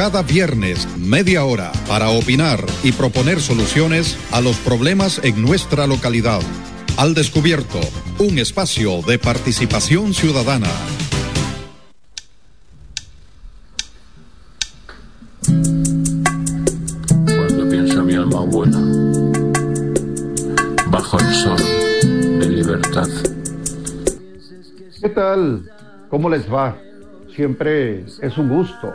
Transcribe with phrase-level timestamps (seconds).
[0.00, 6.40] cada viernes media hora para opinar y proponer soluciones a los problemas en nuestra localidad.
[6.96, 7.78] Al descubierto,
[8.18, 10.70] un espacio de participación ciudadana.
[17.26, 18.80] Cuando pienso mi alma buena,
[20.86, 21.60] bajo el sol
[22.40, 23.08] de libertad.
[25.02, 25.70] ¿Qué tal?
[26.08, 26.78] ¿Cómo les va?
[27.36, 28.94] Siempre es un gusto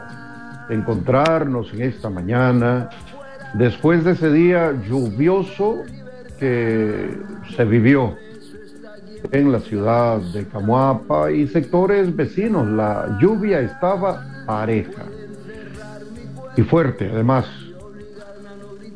[0.70, 2.90] encontrarnos en esta mañana,
[3.54, 5.84] después de ese día lluvioso
[6.40, 7.10] que
[7.56, 8.18] se vivió
[9.32, 12.68] en la ciudad de Camuapa y sectores vecinos.
[12.68, 15.04] La lluvia estaba pareja
[16.56, 17.46] y fuerte, además.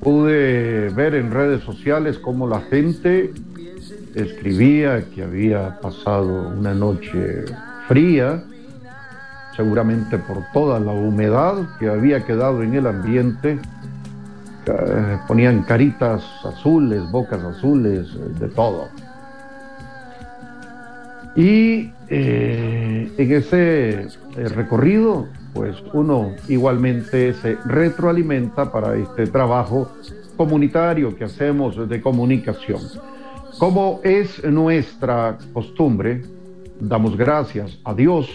[0.02, 3.34] Pude ver en redes sociales cómo la gente
[4.16, 7.46] escribía que había pasado una noche
[7.88, 8.44] fría,
[9.60, 13.60] seguramente por toda la humedad que había quedado en el ambiente.
[14.66, 18.08] Eh, ponían caritas azules, bocas azules,
[18.40, 18.88] de todo.
[21.36, 24.08] Y eh, en ese eh,
[24.56, 29.92] recorrido, pues uno igualmente se retroalimenta para este trabajo
[30.38, 32.80] comunitario que hacemos de comunicación.
[33.58, 36.22] Como es nuestra costumbre,
[36.80, 38.30] damos gracias a Dios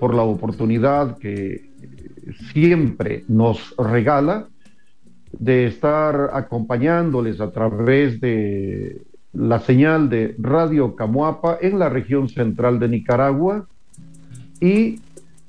[0.00, 1.70] por la oportunidad que
[2.52, 4.48] siempre nos regala
[5.38, 12.80] de estar acompañándoles a través de la señal de Radio Camuapa en la región central
[12.80, 13.66] de Nicaragua
[14.60, 15.00] y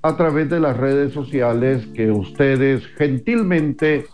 [0.04, 4.06] a través de las redes sociales que ustedes gentilmente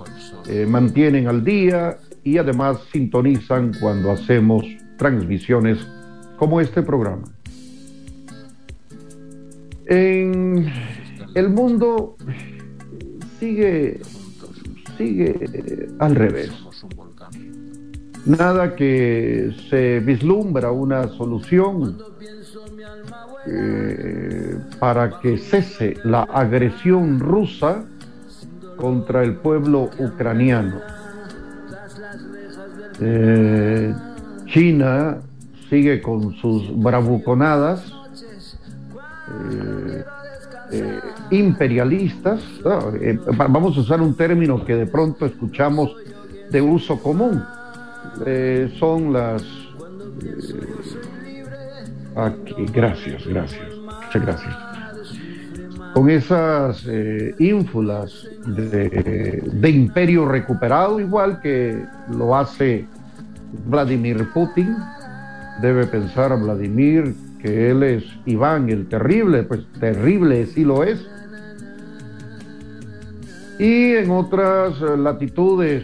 [0.47, 4.65] eh, mantienen al día y además sintonizan cuando hacemos
[4.97, 5.79] transmisiones
[6.37, 7.36] como este programa.
[9.89, 10.71] En
[11.35, 12.17] el mundo
[13.39, 14.01] sigue,
[14.97, 16.51] sigue al revés.
[18.25, 21.97] Nada que se vislumbra una solución
[23.45, 27.85] eh, para que cese la agresión rusa
[28.75, 30.81] contra el pueblo ucraniano.
[32.99, 33.93] Eh,
[34.47, 35.19] China
[35.69, 37.93] sigue con sus bravuconadas
[39.29, 39.76] eh,
[41.31, 42.41] imperialistas,
[43.49, 45.95] vamos a usar un término que de pronto escuchamos
[46.49, 47.43] de uso común,
[48.25, 49.43] eh, son las...
[52.15, 54.55] aquí, gracias, gracias, muchas gracias.
[55.93, 56.85] Con esas
[57.39, 62.85] ínfulas de, de imperio recuperado, igual que lo hace
[63.67, 64.75] Vladimir Putin,
[65.61, 71.05] debe pensar Vladimir que él es Iván el terrible, pues terrible sí lo es.
[73.59, 75.83] Y en otras latitudes,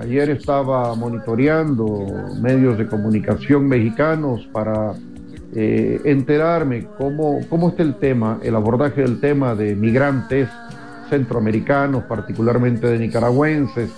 [0.00, 2.06] ayer estaba monitoreando
[2.40, 4.92] medios de comunicación mexicanos para
[5.54, 10.48] eh, enterarme cómo, cómo está el tema, el abordaje del tema de migrantes
[11.08, 13.90] centroamericanos, particularmente de nicaragüenses,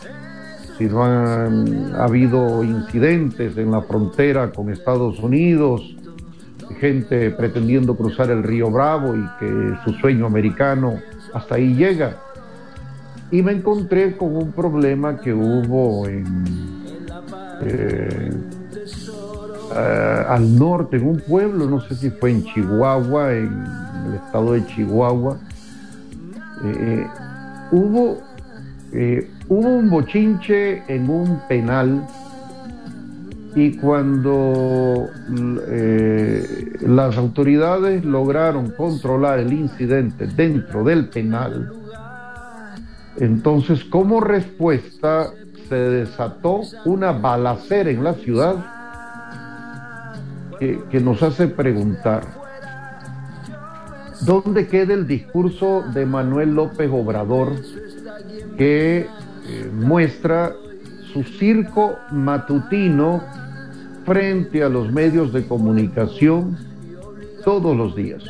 [0.79, 5.97] si no han habido incidentes en la frontera con Estados Unidos,
[6.81, 10.99] gente pretendiendo cruzar el río Bravo y que su sueño americano
[11.35, 12.17] hasta ahí llega.
[13.31, 16.25] Y me encontré con un problema que hubo en,
[17.63, 18.31] eh,
[19.77, 23.65] eh, al norte, en un pueblo, no sé si fue en Chihuahua, en
[24.09, 25.39] el estado de Chihuahua.
[26.65, 27.07] Eh,
[27.71, 28.19] hubo,
[29.49, 32.05] hubo un bochinche en un penal
[33.55, 35.09] y cuando
[35.69, 41.73] eh, las autoridades lograron controlar el incidente dentro del penal,
[43.17, 45.31] entonces como respuesta
[45.69, 48.57] se desató una balacera en la ciudad
[50.59, 52.23] que, nos hace preguntar,
[54.27, 57.55] ¿dónde queda el discurso de Manuel López Obrador
[58.59, 60.53] que eh, muestra
[61.13, 63.23] su circo matutino
[64.05, 66.57] frente a los medios de comunicación
[67.45, 68.23] todos los días.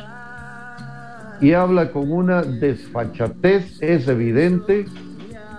[1.39, 4.85] Y habla con una desfachatez, es evidente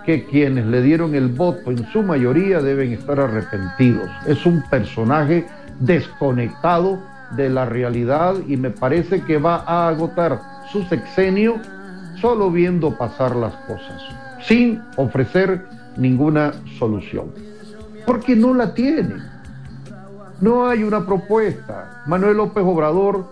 [0.05, 4.09] que quienes le dieron el voto en su mayoría deben estar arrepentidos.
[4.27, 5.47] Es un personaje
[5.81, 7.01] desconectado
[7.37, 11.61] de la realidad y me parece que va a agotar su sexenio
[12.21, 14.03] solo viendo pasar las cosas,
[14.43, 15.65] sin ofrecer
[15.97, 17.33] ninguna solución.
[18.07, 19.32] Porque no la tienen.
[20.43, 22.03] No hay una propuesta.
[22.09, 23.29] Manuel López Obrador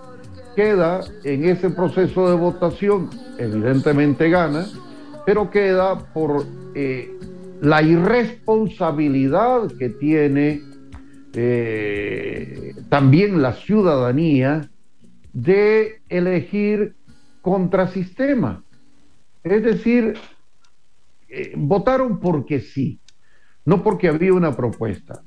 [0.55, 4.65] queda en ese proceso de votación, evidentemente gana,
[5.27, 6.47] pero queda por
[6.77, 7.11] eh,
[7.61, 10.63] la irresponsabilidad que tiene
[11.33, 14.71] eh, también la ciudadanía
[15.33, 16.95] de elegir
[17.43, 18.63] contrasistema.
[19.43, 20.15] Es decir,
[21.29, 23.01] eh, votaron porque sí,
[23.65, 25.25] no porque había una propuesta.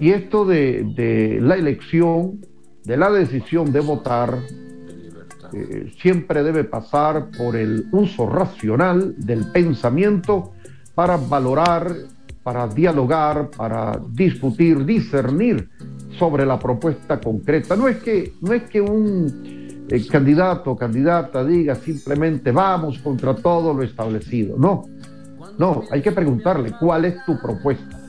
[0.00, 2.40] Y esto de, la elección,
[2.84, 4.38] de la decisión de votar,
[5.52, 10.52] eh, siempre debe pasar por el uso racional del pensamiento
[10.94, 11.94] para valorar,
[12.42, 15.68] para dialogar, para discutir, discernir
[16.18, 17.76] sobre la propuesta concreta.
[17.76, 23.34] No es que, no es que un eh, candidato o candidata diga simplemente vamos contra
[23.34, 24.56] todo lo establecido.
[24.56, 24.84] No,
[25.58, 27.99] no, hay que preguntarle cuál es tu propuesta.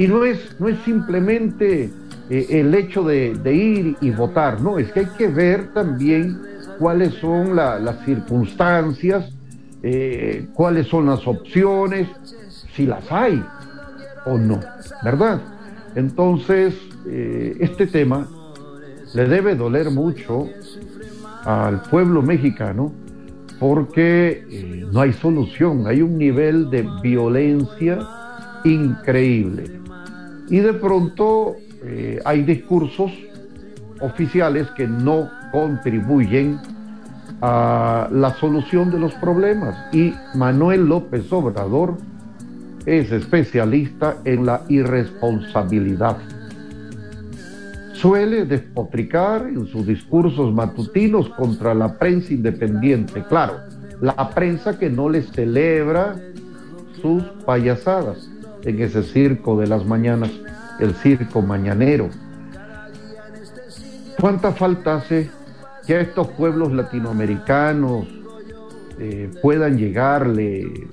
[0.00, 1.90] Y no es, no es simplemente
[2.30, 6.40] eh, el hecho de, ir y votar, no, es que hay que ver también
[6.78, 9.30] cuáles son las circunstancias,
[9.82, 12.08] eh, cuáles son las opciones,
[12.74, 13.44] si las hay
[14.24, 14.58] o no,
[15.04, 15.38] ¿verdad?
[15.94, 16.74] Entonces,
[17.06, 18.26] eh, este tema
[19.12, 20.48] le debe doler mucho
[21.44, 22.90] al pueblo mexicano
[23.58, 27.98] porque no hay solución, hay un nivel de violencia
[28.64, 29.80] increíble.
[30.50, 33.12] Y de pronto eh, hay discursos
[34.00, 36.58] oficiales que no contribuyen
[37.40, 39.76] a la solución de los problemas.
[39.94, 41.96] Y Manuel López Obrador
[42.84, 46.18] es especialista en la irresponsabilidad.
[47.92, 53.58] Suele despotricar en sus discursos matutinos contra la prensa independiente, claro,
[54.00, 56.16] la prensa que no le celebra
[57.00, 58.30] sus payasadas
[58.62, 60.30] en ese circo de las mañanas
[60.78, 62.08] el circo mañanero.
[64.18, 65.30] ¿Cuánta falta hace
[65.86, 68.06] que a estos pueblos latinoamericanos
[68.98, 70.88] eh, puedan llegarle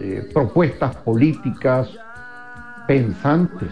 [0.00, 1.88] eh, propuestas políticas
[2.86, 3.68] pensantes,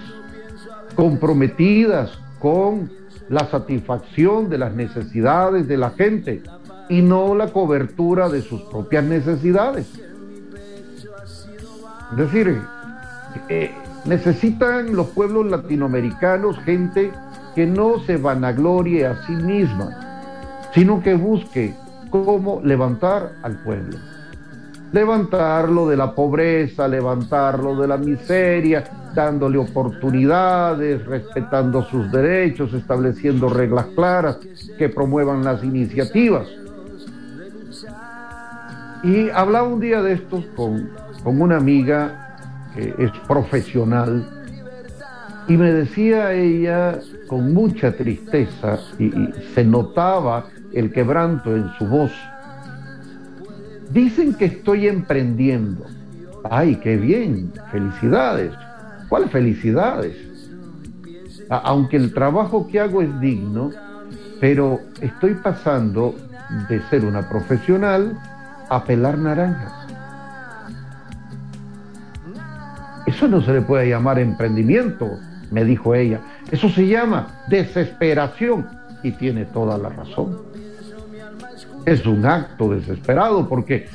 [0.94, 2.90] comprometidas con
[3.28, 6.42] la satisfacción de las necesidades de la gente
[6.88, 9.86] y no la cobertura de sus propias necesidades?
[12.10, 12.60] Es decir,
[13.48, 13.72] eh,
[14.04, 17.12] Necesitan los pueblos latinoamericanos gente
[17.54, 21.74] que no se vanaglorie a sí misma, sino que busque
[22.08, 23.98] cómo levantar al pueblo.
[24.92, 28.84] Levantarlo de la pobreza, levantarlo de la miseria,
[29.14, 34.38] dándole oportunidades, respetando sus derechos, estableciendo reglas claras
[34.78, 36.48] que promuevan las iniciativas.
[39.02, 40.90] Y hablaba un día de estos con,
[41.22, 42.29] con una amiga
[42.76, 44.28] es profesional,
[45.48, 49.10] y me decía ella con mucha tristeza, y,
[49.54, 52.12] se notaba el quebranto en su voz,
[53.90, 55.84] dicen que estoy emprendiendo.
[56.48, 58.52] Ay, qué bien, felicidades.
[59.08, 60.30] ¿Cuáles felicidades?
[61.50, 63.70] aunque el trabajo que hago es digno,
[64.40, 66.14] pero estoy pasando
[66.68, 68.16] de ser una profesional
[68.68, 69.79] a pelar naranjas.
[73.20, 75.06] Eso no se le puede llamar emprendimiento,
[75.50, 76.22] me dijo ella.
[76.50, 78.66] Eso se llama desesperación
[79.02, 80.38] y tiene toda la razón.
[81.84, 83.88] Es un acto desesperado porque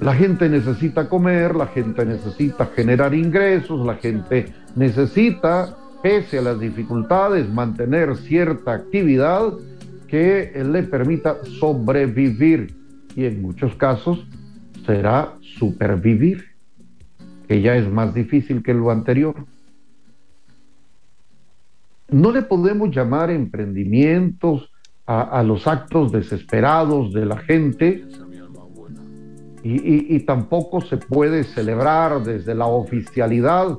[0.00, 6.60] la gente necesita comer, la gente necesita generar ingresos, la gente necesita, pese a las
[6.60, 9.54] dificultades, mantener cierta actividad
[10.06, 12.72] que le permita sobrevivir
[13.16, 14.24] y en muchos casos
[14.86, 16.55] será supervivir
[17.46, 19.34] que ya es más difícil que lo anterior.
[22.08, 24.70] No le podemos llamar emprendimientos
[25.06, 28.04] a, los actos desesperados de la gente
[29.62, 33.78] y, tampoco se puede celebrar desde la oficialidad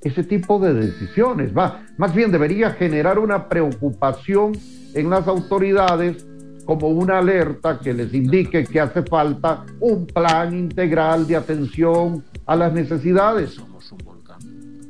[0.00, 1.56] ese tipo de decisiones.
[1.56, 4.52] Va, más bien debería generar una preocupación
[4.94, 6.26] en las autoridades
[6.64, 12.56] como una alerta que les indique que hace falta un plan integral de atención a
[12.56, 13.60] las necesidades.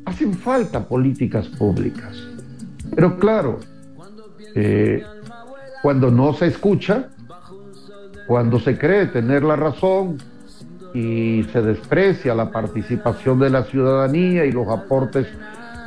[0.06, 2.16] Hacen falta políticas públicas.
[2.94, 3.58] Pero claro,
[4.54, 5.02] eh,
[5.82, 7.08] cuando no se escucha,
[8.26, 10.18] cuando se cree tener la razón
[10.94, 15.26] y se desprecia la participación de la ciudadanía y los aportes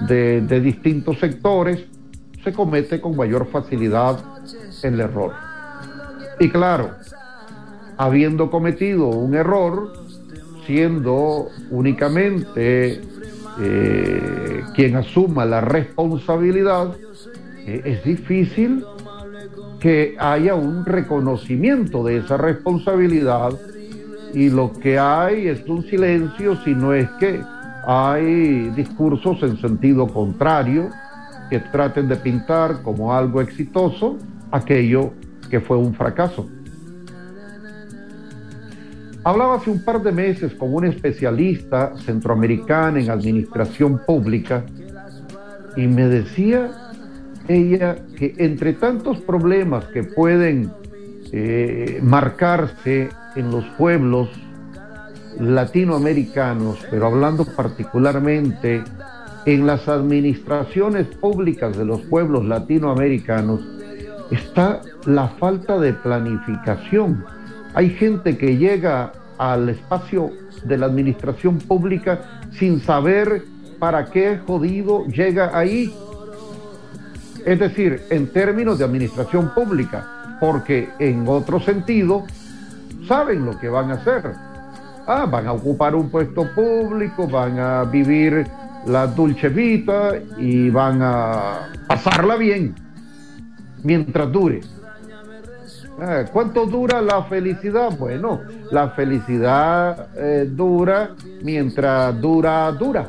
[0.08, 1.86] de, de distintos sectores,
[2.44, 4.20] se comete con mayor facilidad
[4.84, 5.34] el error.
[6.40, 6.92] Y claro,
[7.98, 10.01] habiendo cometido un error,
[11.70, 13.02] únicamente
[13.60, 16.96] eh, quien asuma la responsabilidad,
[17.66, 18.84] eh, es difícil
[19.80, 23.52] que haya un reconocimiento de esa responsabilidad
[24.34, 27.42] y lo que hay es un silencio, si no es que
[27.86, 30.90] hay discursos en sentido contrario
[31.50, 34.18] que traten de pintar como algo exitoso
[34.52, 35.12] aquello
[35.50, 36.48] que fue un fracaso.
[39.24, 44.64] Hablaba hace un par de meses con una especialista centroamericana en administración pública
[45.76, 46.72] y me decía
[47.48, 50.72] ella que entre tantos problemas que pueden
[51.32, 54.30] eh, marcarse en los pueblos
[55.40, 58.84] latinoamericanos, pero hablando particularmente
[59.46, 63.62] en las administraciones públicas de los pueblos latinoamericanos,
[64.30, 67.24] está la falta de planificación.
[67.74, 70.32] Hay gente que llega al espacio
[70.64, 73.44] de la administración pública sin saber
[73.80, 75.94] para qué jodido llega ahí.
[77.46, 82.26] Es decir, en términos de administración pública, porque en otro sentido
[83.08, 84.34] saben lo que van a hacer.
[85.08, 88.46] Ah, van a ocupar un puesto público, van a vivir
[88.86, 92.76] la dulce vida y van a pasarla bien
[93.84, 94.62] mientras dure.
[96.04, 97.96] Ah, ¿Cuánto dura la felicidad?
[97.96, 98.42] Bueno,
[98.72, 101.12] la felicidad eh, dura
[101.44, 103.08] mientras dura, dura.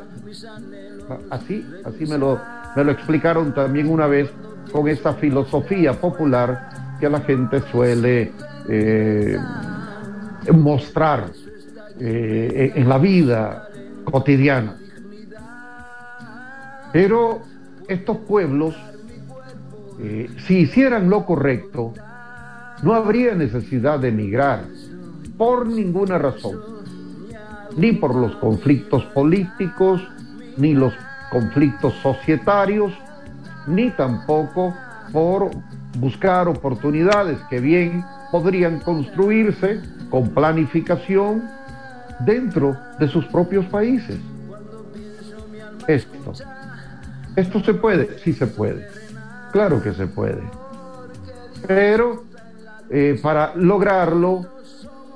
[1.31, 2.39] Así, así me lo,
[2.75, 4.29] me lo explicaron también una vez
[4.71, 6.69] con esa filosofía popular
[6.99, 8.31] que la gente suele
[8.69, 9.39] eh,
[10.51, 11.31] mostrar
[11.99, 13.69] eh, en la vida
[14.03, 14.77] cotidiana.
[16.91, 17.41] Pero
[17.87, 18.75] estos pueblos,
[19.99, 21.93] eh, si hicieran lo correcto,
[22.83, 24.65] no habría necesidad de emigrar
[25.37, 26.59] por ninguna razón,
[27.77, 30.01] ni por los conflictos políticos,
[30.57, 30.93] ni los
[31.31, 32.93] conflictos societarios,
[33.65, 34.75] ni tampoco
[35.11, 35.49] por
[35.97, 41.43] buscar oportunidades que bien podrían construirse con planificación
[42.19, 44.17] dentro de sus propios países.
[45.87, 46.33] Esto.
[47.35, 48.19] ¿Esto se puede?
[48.19, 48.87] Sí se puede.
[49.51, 50.41] Claro que se puede.
[51.67, 52.23] Pero
[52.95, 54.45] eh, para lograrlo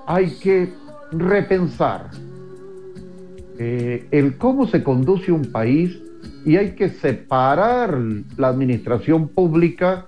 [0.07, 0.74] hay que
[1.12, 2.10] repensar
[3.60, 5.96] eh, el cómo se conduce un país
[6.43, 7.96] y hay que separar
[8.36, 10.07] la administración pública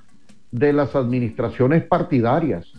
[0.51, 2.73] de las administraciones partidarias.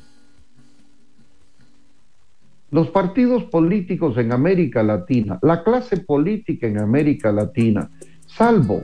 [2.72, 7.88] Los partidos políticos en América Latina, la clase política en América Latina,
[8.26, 8.82] salvo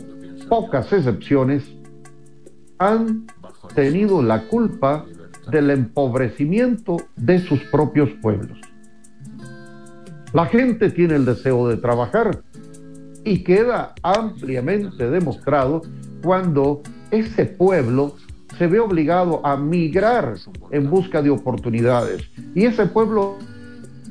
[0.48, 1.68] pocas excepciones,
[2.78, 3.26] han
[3.74, 5.04] tenido la culpa
[5.50, 8.58] del empobrecimiento de sus propios pueblos.
[10.32, 12.42] La gente tiene el deseo de trabajar
[13.24, 15.82] y queda ampliamente demostrado
[16.22, 18.16] cuando ese pueblo
[18.58, 20.34] se ve obligado a migrar
[20.70, 22.22] en busca de oportunidades.
[22.54, 23.36] Y ese pueblo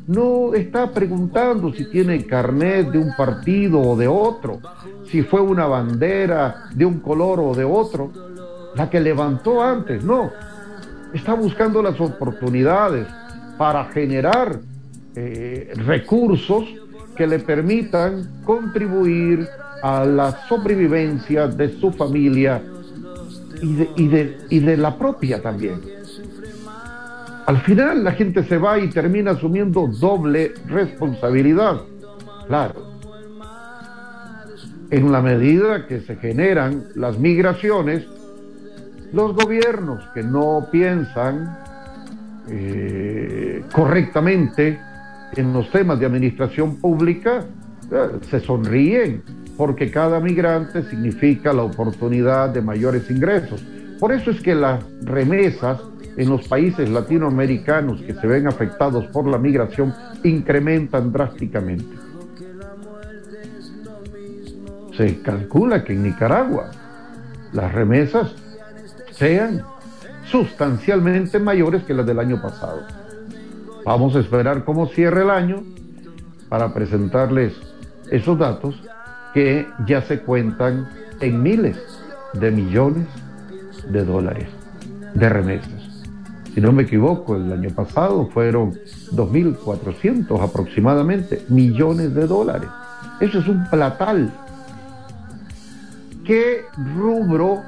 [0.08, 4.60] no está preguntando si tiene carnet de un partido o de otro,
[5.10, 8.12] si fue una bandera de un color o de otro,
[8.76, 10.32] la que levantó antes, no.
[11.16, 13.08] Está buscando las oportunidades
[13.58, 14.60] para generar
[15.16, 16.66] eh, recursos
[17.16, 19.48] que le permitan contribuir
[19.82, 22.62] a la sobrevivencia de su familia
[23.62, 25.80] y de, y de, la propia también.
[27.46, 31.80] Al final la gente se va y termina asumiendo doble responsabilidad.
[32.48, 32.92] Claro.
[34.92, 38.06] En la medida que se generan las migraciones,
[39.14, 41.58] los gobiernos que no piensan
[42.48, 44.80] eh, correctamente
[45.36, 47.44] en los temas de administración pública
[47.92, 49.24] eh, se sonríen
[49.58, 53.64] porque cada migrante significa la oportunidad de mayores ingresos.
[54.00, 55.80] Por eso es que las remesas
[56.18, 59.94] en los países latinoamericanos que se ven afectados por la migración
[60.24, 61.96] incrementan drásticamente.
[64.96, 66.72] Se calcula que en Nicaragua
[67.52, 68.34] las remesas
[69.18, 69.64] sean
[70.26, 72.82] sustancialmente mayores que las del año pasado.
[73.86, 75.64] Vamos a esperar cómo cierre el año
[76.50, 77.54] para presentarles
[78.12, 78.76] esos datos
[79.34, 80.88] que ya se cuentan
[81.20, 81.78] en miles
[82.34, 83.06] de millones
[83.90, 84.48] de dólares
[85.14, 86.04] de remesas.
[86.54, 88.72] Si no me equivoco, el año pasado fueron
[89.12, 92.70] 2.400 aproximadamente millones de dólares.
[93.20, 94.32] Eso es un platal.
[96.24, 96.62] ¿Qué
[96.96, 97.62] rubro,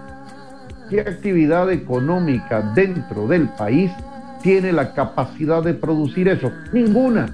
[0.89, 3.91] qué actividad económica dentro del país
[4.41, 6.51] tiene la capacidad de producir eso?
[6.71, 7.27] Ninguna.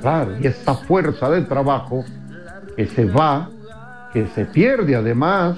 [0.00, 2.04] Claro, y esta fuerza de trabajo
[2.76, 3.50] que se va,
[4.12, 5.56] que se pierde además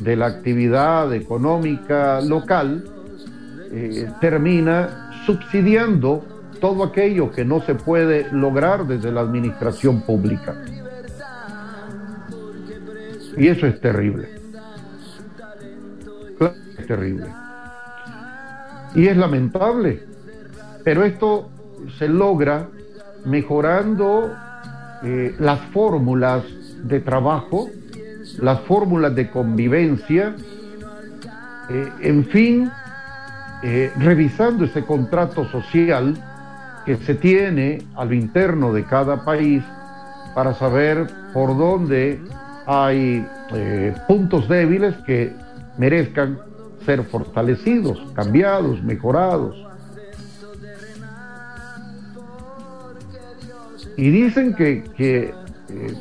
[0.00, 2.84] de la actividad económica local,
[3.72, 6.24] eh, termina subsidiando
[6.60, 10.54] todo aquello que no se puede lograr desde la administración pública.
[13.36, 14.28] Y eso es terrible.
[16.78, 17.26] es terrible.
[18.94, 20.04] Y es lamentable.
[20.84, 21.48] Pero esto
[21.98, 22.68] se logra
[23.24, 24.34] mejorando
[25.02, 26.44] eh, las fórmulas
[26.82, 27.68] de trabajo,
[28.38, 30.34] las fórmulas de convivencia,
[31.70, 32.70] eh, en fin,
[33.62, 36.14] eh, revisando ese contrato social
[36.84, 39.62] que se tiene al interno de cada país
[40.34, 42.20] para saber por dónde
[42.66, 43.26] hay
[44.06, 45.32] puntos débiles que
[45.78, 46.38] merezcan
[46.84, 49.56] ser fortalecidos, cambiados, mejorados.
[53.96, 55.32] Y dicen que, eh,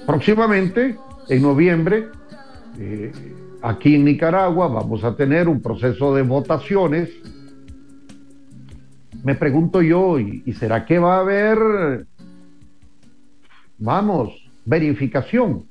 [0.06, 0.98] próximamente,
[1.30, 2.08] en noviembre,
[2.80, 3.12] eh,
[3.62, 7.10] aquí en Nicaragua vamos a tener un proceso de votaciones.
[9.24, 12.08] Me pregunto yo, ¿y, será que va a haber,
[13.78, 14.34] vamos,
[14.66, 15.66] verificación?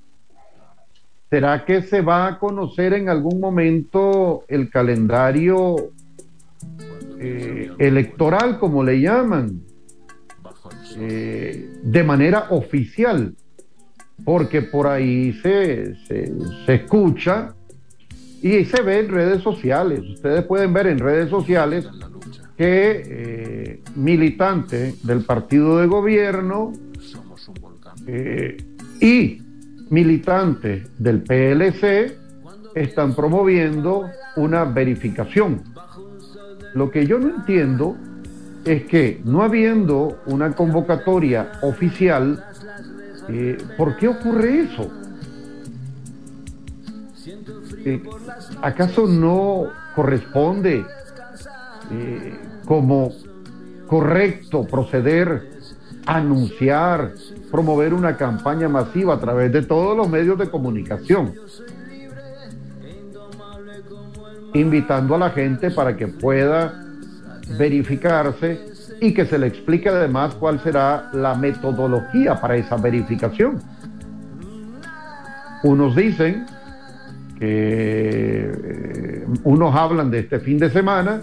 [1.31, 5.77] ¿Será que se va a conocer en algún momento el calendario
[7.19, 9.63] eh, electoral, como le llaman?
[10.97, 13.35] Eh, de manera oficial,
[14.25, 16.35] porque por ahí se, se,
[16.67, 17.55] escucha
[18.43, 20.01] y se ve en redes sociales.
[20.01, 21.89] Ustedes pueden ver en redes sociales
[22.57, 26.73] que eh, militantes del partido de gobierno
[28.07, 28.57] eh,
[29.01, 29.43] y
[29.91, 32.17] militantes del PLC
[32.75, 35.63] están promoviendo una verificación.
[36.75, 37.97] Lo que yo no entiendo
[38.65, 42.45] es que no habiendo una convocatoria oficial,
[43.29, 44.91] eh, ¿por qué ocurre eso?
[47.85, 48.03] Eh,
[48.63, 50.85] ¿Acaso no corresponde
[51.91, 53.13] eh, como
[53.87, 55.60] correcto proceder,
[56.07, 57.13] anunciar,
[57.51, 61.35] promover una campaña masiva a través de todos los medios de comunicación?
[64.55, 66.85] Invitando a la gente para que pueda
[67.59, 68.61] verificarse
[69.01, 73.61] y que se le explique además cuál será la metodología para esa verificación.
[75.63, 76.47] Unos dicen
[77.39, 81.23] que eh, unos hablan de este fin de semana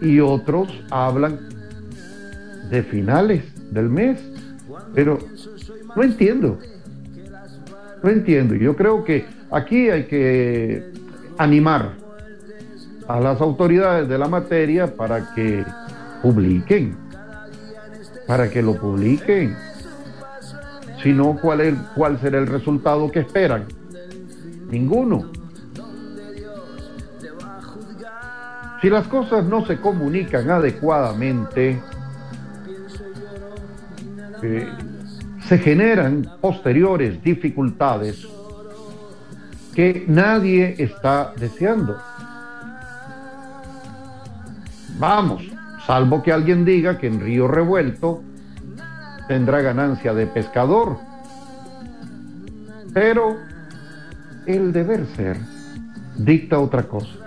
[0.00, 1.38] y otros hablan
[2.70, 4.20] de finales del mes.
[4.94, 5.18] Pero
[5.96, 6.58] no entiendo.
[8.02, 8.54] No entiendo.
[8.54, 10.92] Yo creo que aquí hay que
[11.38, 11.92] animar
[13.08, 15.64] a las autoridades de la materia para que
[16.22, 16.96] publiquen,
[18.26, 19.56] para que lo publiquen.
[21.02, 23.64] Si no, ¿cuál, es, ¿cuál será el resultado que esperan?
[24.70, 25.30] Ninguno.
[28.80, 31.80] Si las cosas no se comunican adecuadamente,
[35.48, 38.26] se generan posteriores dificultades
[39.74, 41.96] que nadie está deseando.
[44.98, 45.42] Vamos,
[45.86, 48.22] salvo que alguien diga que en Río Revuelto
[49.28, 50.98] tendrá ganancia de pescador.
[52.92, 53.36] Pero
[54.46, 55.36] el deber ser
[56.16, 57.18] dicta otra cosa.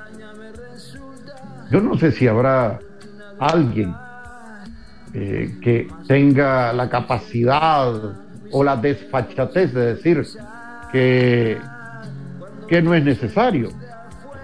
[1.69, 2.79] Yo no sé si habrá
[3.39, 3.93] alguien
[5.19, 7.91] eh, que tenga la capacidad
[8.51, 10.23] o la desfachatez de decir
[10.91, 11.57] que,
[12.67, 13.69] que no es necesario,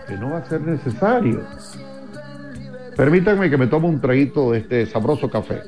[0.08, 1.44] que no va a ser necesario.
[2.98, 5.62] Permítanme que me tome un traguito de este sabroso café.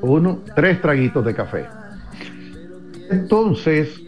[0.00, 1.66] Uno, tres traguitos de café.
[3.10, 4.00] Entonces,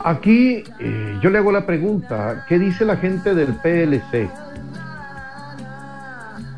[0.00, 4.28] aquí eh, yo le hago la pregunta, ¿qué dice la gente del PLC?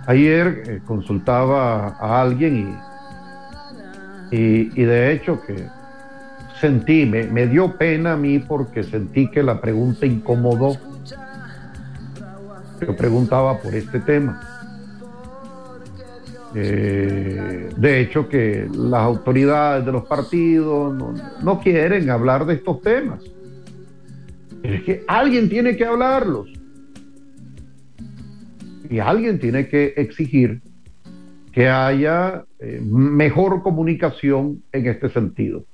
[0.07, 2.90] Ayer eh, consultaba a alguien y
[4.31, 5.66] y, de hecho que
[6.61, 10.76] sentí, me, dio pena a mí porque sentí que la pregunta incomodó.
[12.81, 14.40] Yo preguntaba por este tema.
[16.54, 20.94] Eh, de hecho que las autoridades de los partidos
[21.42, 23.22] no, quieren hablar de estos temas.
[24.62, 26.48] Es que alguien tiene que hablarlos.
[28.88, 30.60] Y alguien tiene que exigir
[31.52, 35.64] que haya eh, mejor comunicación en este sentido.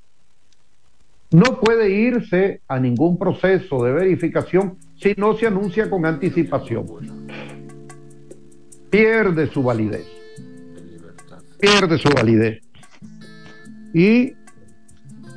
[1.31, 6.87] No puede irse a ningún proceso de verificación si no se anuncia con anticipación.
[8.91, 10.16] Pierde su validez.
[11.59, 12.63] Pierde su validez.
[13.95, 14.35] Y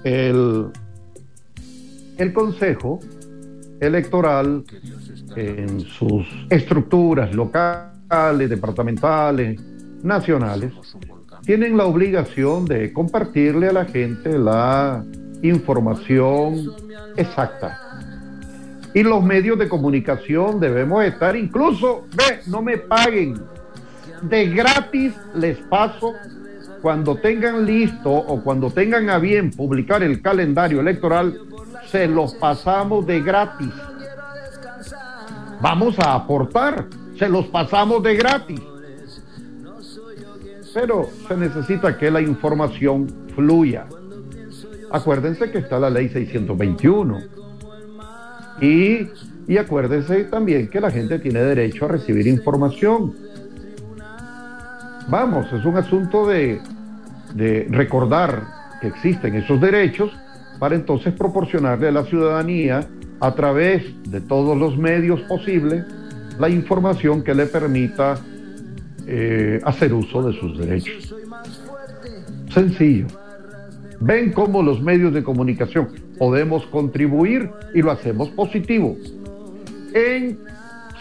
[0.03, 0.67] el,
[2.17, 2.99] el Consejo
[3.79, 4.63] Electoral
[5.35, 9.61] en sus estructuras locales, departamentales,
[10.03, 10.73] nacionales,
[11.45, 15.05] tienen la obligación de compartirle a la gente la
[15.41, 16.71] información
[17.15, 17.79] exacta.
[18.93, 23.39] Y los medios de comunicación debemos estar, incluso, ve, no me paguen,
[24.21, 26.13] de gratis les paso
[26.81, 31.39] cuando tengan listo o cuando tengan a bien publicar el calendario electoral,
[31.87, 33.73] se los pasamos de gratis.
[35.61, 36.85] Vamos a aportar,
[37.17, 38.61] se los pasamos de gratis
[40.73, 43.85] pero se necesita que la información fluya.
[44.91, 47.19] Acuérdense que está la ley 621.
[48.61, 49.07] Y,
[49.47, 53.15] y acuérdense también que la gente tiene derecho a recibir información.
[55.09, 56.61] Vamos, es un asunto de,
[57.69, 58.43] recordar
[58.79, 60.11] que existen esos derechos
[60.59, 62.87] para entonces proporcionarle a la ciudadanía
[63.19, 65.83] a través de todos los medios posibles
[66.37, 68.19] la información que le permita
[69.07, 71.15] eh, hacer uso de sus derechos.
[72.53, 73.07] Sencillo.
[73.99, 78.95] Ven cómo los medios de comunicación podemos contribuir y lo hacemos positivo,
[79.93, 80.39] en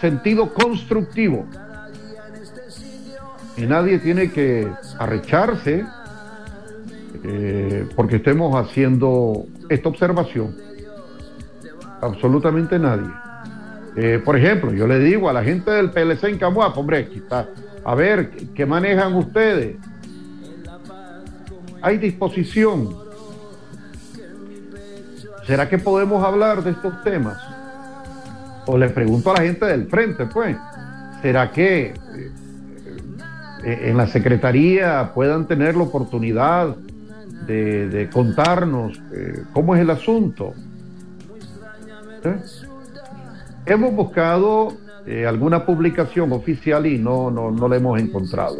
[0.01, 1.47] sentido constructivo.
[3.59, 4.69] Y nadie tiene que
[4.99, 5.85] arrecharse
[7.25, 10.57] eh, porque estemos haciendo esta observación.
[12.01, 13.11] Absolutamente nadie.
[13.97, 17.19] Eh, por ejemplo, yo le digo a la gente del PLC en Camuapa, hombre, aquí
[17.19, 17.49] está
[17.89, 19.77] a ver, ¿qué manejan ustedes?
[21.81, 22.95] Hay disposición.
[25.47, 27.39] ¿Será que podemos hablar de estos temas?
[28.67, 30.55] O le pregunto a la gente del frente, pues,
[31.23, 31.95] ¿será que eh,
[33.65, 36.77] en la Secretaría puedan tener la oportunidad
[37.47, 40.53] de, contarnos eh, cómo es el asunto?
[42.25, 42.37] ¿Eh?
[43.67, 44.77] Hemos buscado
[45.11, 48.59] eh, alguna publicación oficial y no, no, no la hemos encontrado.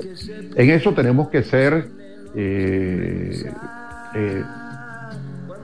[0.55, 1.89] En eso tenemos que ser,
[2.35, 3.53] eh,
[4.15, 4.43] eh,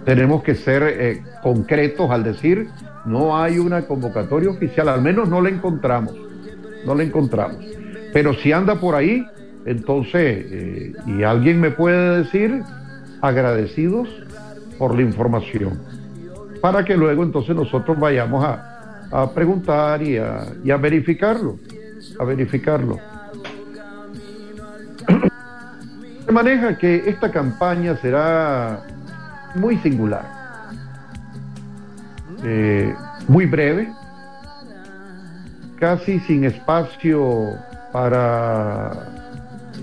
[0.04, 2.68] tenemos que ser concretos al decir
[3.06, 6.14] no hay una convocatoria oficial, al menos no la encontramos,
[6.84, 7.64] no la encontramos.
[8.14, 9.26] Pero si anda por ahí,
[9.66, 10.46] entonces,
[11.04, 12.62] y alguien me puede decir,
[13.20, 14.08] agradecidos
[14.78, 15.80] por la información,
[16.60, 21.58] para que luego entonces nosotros vayamos a, a preguntar y a, y a verificarlo,
[22.20, 23.00] a verificarlo.
[26.24, 28.86] Se maneja que esta campaña será
[29.56, 30.24] muy singular,
[32.44, 32.94] eh,
[33.26, 33.92] muy breve,
[35.80, 37.58] casi sin espacio
[37.94, 38.90] para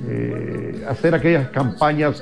[0.06, 2.22] eh, hacer aquellas campañas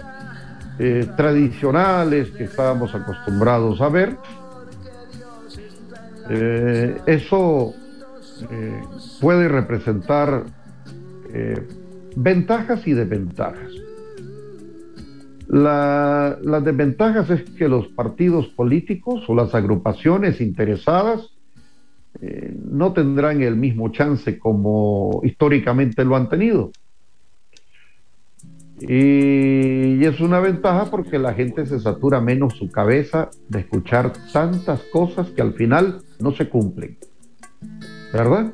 [0.77, 4.15] eh, tradicionales que estábamos acostumbrados a ver
[6.29, 7.73] eh, eso
[9.19, 10.43] puede representar
[12.15, 13.71] ventajas y desventajas.
[15.47, 21.38] las desventajas es que los partidos políticos o las agrupaciones interesadas
[22.71, 26.71] no tendrán el mismo chance como históricamente lo han tenido.
[28.81, 34.81] Y, es una ventaja porque la gente se satura menos su cabeza de escuchar tantas
[34.91, 36.97] cosas que al final no se cumplen.
[38.13, 38.53] ¿Verdad?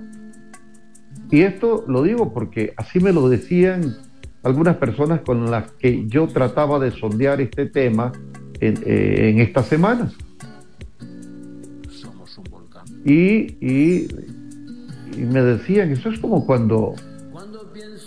[1.32, 3.96] Y esto lo digo porque así me lo decían
[4.44, 8.12] algunas personas con las que yo trataba de sondear este tema
[8.60, 10.15] en, eh, estas semanas.
[13.06, 14.08] Y, y,
[15.15, 16.96] y me decían, eso es como cuando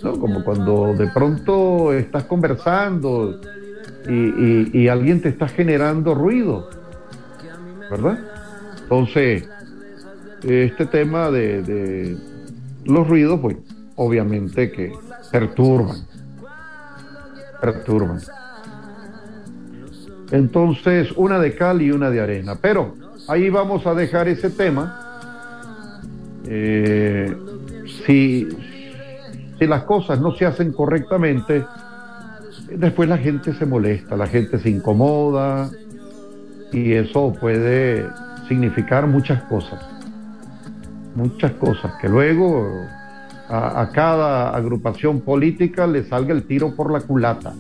[0.03, 3.41] como cuando de pronto estás conversando
[4.09, 6.71] y, alguien te está generando ruido,
[7.91, 8.19] ¿verdad?
[8.83, 9.47] Entonces,
[10.43, 12.17] este tema de,
[12.85, 13.57] los ruidos, pues
[13.97, 14.93] obviamente que
[15.31, 15.97] perturban,
[17.61, 18.21] perturban.
[20.31, 22.57] Entonces, una de cal y una de arena.
[22.61, 22.95] Pero
[23.29, 25.01] ahí vamos a dejar ese tema.
[26.47, 27.37] Eh,
[28.07, 28.49] si,
[29.59, 31.65] si las cosas no se hacen correctamente,
[32.75, 35.71] después la gente se molesta, la gente se incomoda
[36.73, 38.09] y eso puede
[38.49, 39.81] significar muchas cosas,
[41.15, 42.67] muchas cosas, que luego
[43.49, 47.55] a, cada agrupación política le salga el tiro por la culata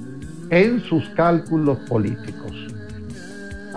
[0.51, 2.68] en sus cálculos políticos.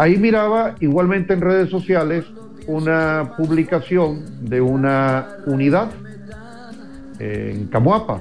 [0.01, 2.25] Ahí miraba igualmente en redes sociales
[2.65, 5.91] una publicación de una unidad
[7.19, 8.19] en Camuapa.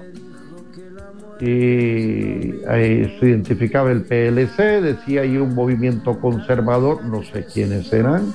[1.40, 8.35] y ahí se identificaba el PLC, decía ahí un movimiento conservador, no sé quiénes serán,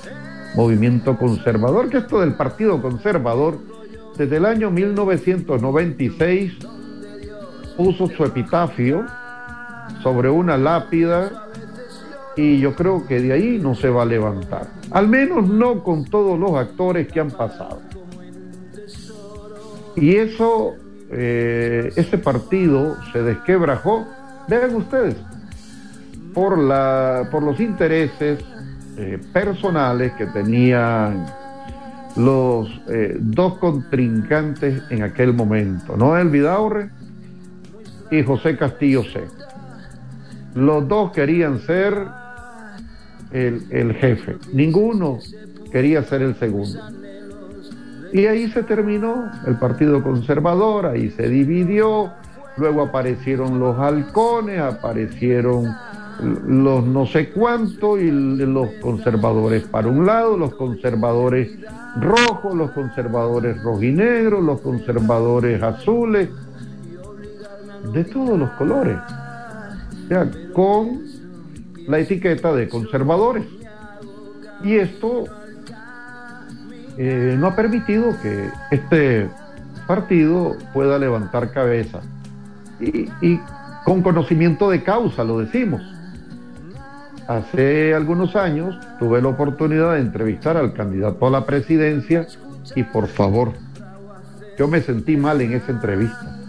[0.56, 3.60] movimiento conservador, que esto del Partido Conservador,
[4.18, 6.52] desde el año 1996
[7.78, 9.06] puso su epitafio
[10.02, 11.45] sobre una lápida
[12.36, 16.06] y yo creo que de ahí no se va a levantar, al menos no con
[16.06, 17.82] todos los actores que han pasado.
[19.95, 20.74] Y eso
[21.12, 24.06] eh, ese partido se desquebrajó,
[24.48, 25.15] vean ustedes,
[26.34, 28.43] por, la, por los intereses
[28.98, 31.26] eh, personales que tenían
[32.17, 36.89] los eh, dos contrincantes en aquel momento, Noel Vidaurre
[38.12, 39.24] y José Castillo C.
[40.56, 42.08] Los dos querían ser
[43.36, 45.19] el, el jefe, ninguno
[45.71, 46.80] quería ser el segundo.
[48.13, 52.12] Y ahí se terminó el Partido Conservador, ahí se dividió,
[52.56, 55.76] luego aparecieron los halcones, aparecieron
[56.48, 61.58] los no sé cuánto y los conservadores para un lado, los conservadores
[62.00, 66.30] rojos, los conservadores rojinegros, los conservadores azules,
[67.91, 68.98] de todos los colores,
[70.10, 71.02] ya, con
[71.88, 73.45] la etiqueta de conservadores.
[74.63, 75.26] Y esto
[76.98, 79.30] eh, no ha permitido que este
[79.88, 82.02] partido pueda levantar cabeza.
[82.80, 83.39] Y, y,
[83.84, 85.82] con conocimiento de causa, lo decimos.
[87.28, 92.28] Hace algunos años tuve la oportunidad de entrevistar al candidato a la presidencia
[92.76, 93.54] y por favor,
[94.58, 96.39] yo me sentí mal en esa entrevista.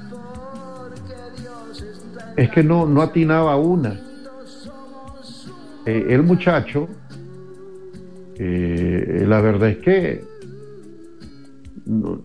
[2.36, 3.98] Es que no, no atinaba una.
[5.86, 6.88] Eh, el muchacho,
[8.34, 10.24] eh, la verdad es que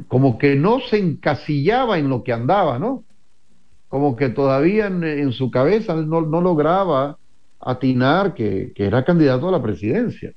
[0.07, 3.03] como que no se encasillaba en lo que andaba, ¿no?
[3.87, 7.19] Como que todavía en, su cabeza no, no lograba
[7.59, 10.33] atinar que, que, era candidato a la presidencia.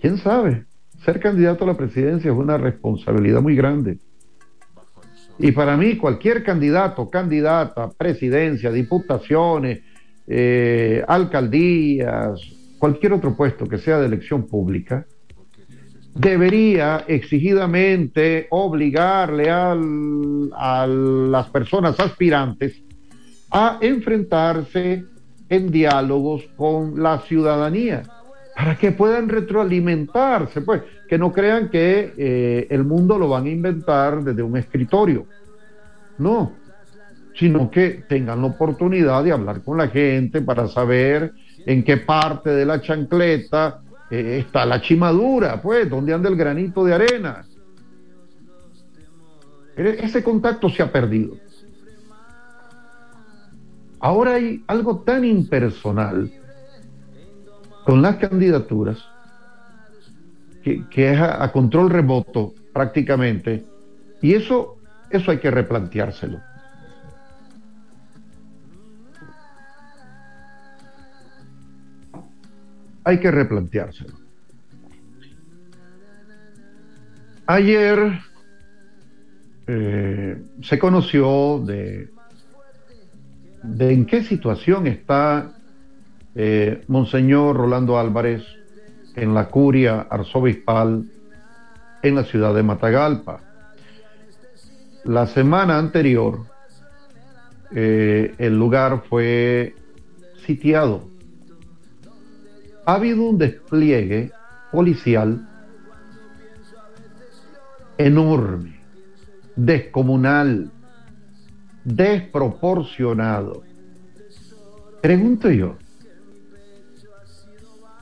[0.00, 0.64] ¿Quién sabe?
[1.04, 3.98] Ser candidato a la presidencia es una responsabilidad muy grande.
[5.38, 9.82] Y para mí cualquier candidato, candidata, presidencia, diputaciones,
[10.32, 12.40] eh, alcaldías,
[12.78, 15.04] cualquier otro puesto que sea de elección pública,
[16.14, 22.80] debería exigidamente obligarle a las personas aspirantes
[23.50, 25.04] a enfrentarse
[25.48, 28.04] en diálogos con la ciudadanía
[28.54, 33.50] para que puedan retroalimentarse, pues, que no crean que eh, el mundo lo van a
[33.50, 35.26] inventar desde un escritorio.
[36.18, 36.52] No,
[37.40, 41.32] sino que tengan la oportunidad de hablar con la gente para saber
[41.64, 46.84] en qué parte de la chancleta eh, está la chimadura, pues, donde anda el granito
[46.84, 47.46] de arena.
[49.74, 51.34] Ese contacto se ha perdido.
[54.00, 56.30] Ahora hay algo tan impersonal
[57.86, 58.98] con las candidaturas
[60.62, 63.64] que, es a, a, control remoto prácticamente,
[64.20, 64.76] y eso,
[65.08, 66.49] eso hay que replanteárselo.
[73.04, 74.14] Hay que replanteárselo.
[77.46, 78.20] Ayer
[79.66, 82.10] eh, se conoció de,
[83.80, 85.52] en qué situación está
[86.34, 88.44] eh, Monseñor Rolando Álvarez
[89.16, 91.04] en la curia arzobispal
[92.02, 93.40] en la ciudad de Matagalpa.
[95.04, 96.46] La semana anterior,
[97.72, 99.74] eh, el lugar fue
[100.46, 101.09] sitiado
[102.90, 104.32] ha habido un despliegue
[104.72, 105.46] policial
[107.96, 108.80] enorme,
[109.54, 110.72] descomunal,
[111.84, 113.62] desproporcionado.
[115.00, 115.76] Pregunto yo,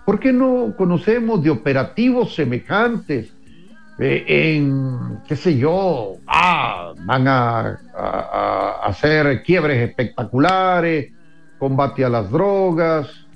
[0.07, 3.31] ¿por qué no conocemos de operativos semejantes
[3.99, 4.25] eh,
[4.57, 11.13] en, qué sé yo, ah, van a, a hacer quiebres espectaculares,
[11.59, 13.28] combate a las drogas,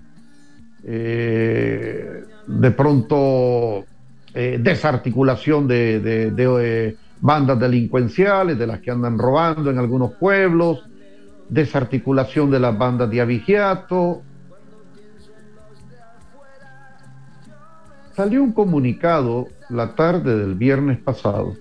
[0.85, 3.85] eh, de pronto
[4.35, 10.85] eh, desarticulación de, eh, bandas delincuenciales, de las que andan robando en algunos pueblos,
[11.49, 14.23] desarticulación de las bandas de avigiato.
[18.17, 21.55] Salió un comunicado la tarde del viernes pasado,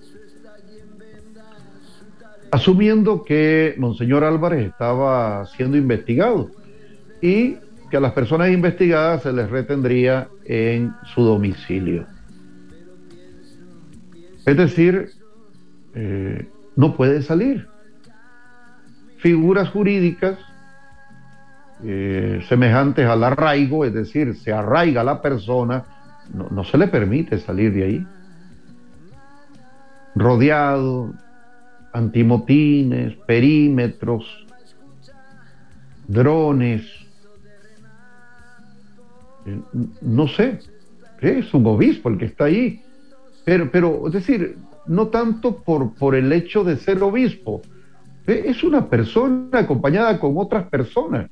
[2.50, 6.50] asumiendo que Monseñor Álvarez estaba siendo investigado
[7.22, 7.56] y
[7.92, 12.06] que a las personas investigadas se les retendría en su domicilio.
[14.46, 15.10] Es decir,
[15.94, 17.68] eh, no puede salir.
[19.18, 20.38] figuras jurídicas
[21.84, 25.84] eh, semejantes al arraigo, es decir, se arraiga la persona,
[26.32, 28.06] no, no se le permite salir de ahí.
[30.14, 31.12] Rodeado,
[31.92, 34.24] antimotines, perímetros,
[36.08, 37.01] drones,
[40.00, 40.58] no sé,
[41.20, 42.82] es un obispo el que está ahí,
[43.44, 47.62] pero, pero es decir, no tanto por, por el hecho de ser obispo,
[48.26, 51.30] es una persona acompañada con otras personas.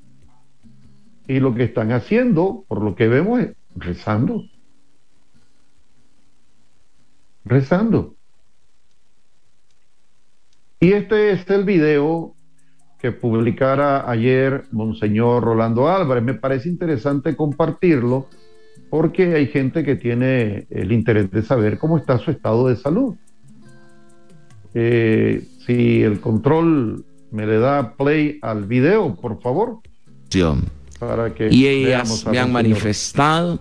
[1.29, 4.43] Y lo que están haciendo, por lo que vemos, es rezando.
[7.45, 8.17] Rezando.
[10.81, 12.35] Y este es el video
[13.01, 16.23] que publicara ayer Monseñor Rolando Álvarez.
[16.23, 18.29] Me parece interesante compartirlo
[18.91, 23.15] porque hay gente que tiene el interés de saber cómo está su estado de salud.
[24.75, 29.79] Eh, si el control me le da play al video, por favor.
[30.99, 33.59] Para que y ellas me han manifestado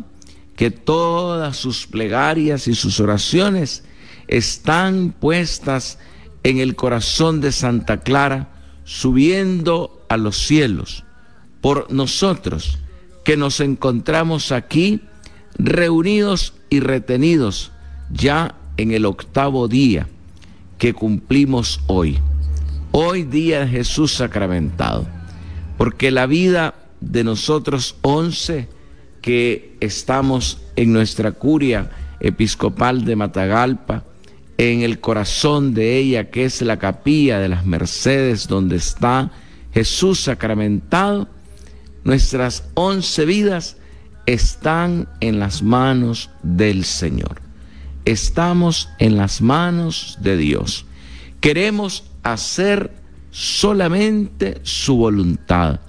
[0.56, 3.86] que todas sus plegarias y sus oraciones
[4.28, 6.00] están puestas
[6.44, 8.50] en el corazón de Santa Clara,
[8.90, 11.04] subiendo a los cielos,
[11.62, 12.80] por nosotros
[13.24, 15.02] que nos encontramos aquí
[15.60, 17.72] reunidos y retenidos
[18.12, 20.08] ya en el octavo día
[20.80, 22.18] que cumplimos hoy.
[22.92, 25.08] Hoy día de Jesús sacramentado.
[25.78, 28.70] Porque la vida de nosotros once
[29.22, 34.04] que estamos en nuestra curia episcopal de Matagalpa,
[34.60, 39.32] en el corazón de ella que es la capilla de las Mercedes donde está
[39.74, 41.28] Jesús sacramentado,
[42.04, 43.78] nuestras once vidas
[44.28, 47.50] están en las manos del Señor
[48.12, 50.86] estamos en las manos de Dios.
[51.40, 52.92] Queremos hacer
[53.32, 55.80] solamente su voluntad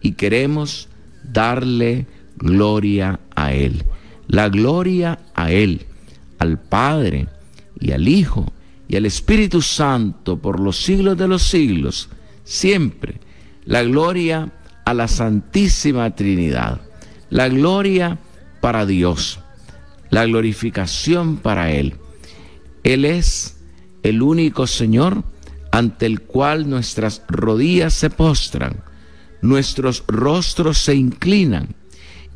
[0.00, 0.88] y queremos
[1.22, 3.84] darle gloria a Él.
[4.26, 5.86] La gloria a Él,
[6.38, 7.28] al Padre
[7.80, 8.52] y al Hijo
[8.88, 12.08] y al Espíritu Santo por los siglos de los siglos,
[12.44, 13.20] siempre.
[13.64, 14.52] La gloria
[14.84, 16.80] a la Santísima Trinidad.
[17.30, 18.18] La gloria
[18.60, 19.40] para Dios
[20.10, 21.94] la glorificación para Él.
[22.82, 23.58] Él es
[24.02, 25.24] el único Señor
[25.70, 28.82] ante el cual nuestras rodillas se postran,
[29.42, 31.74] nuestros rostros se inclinan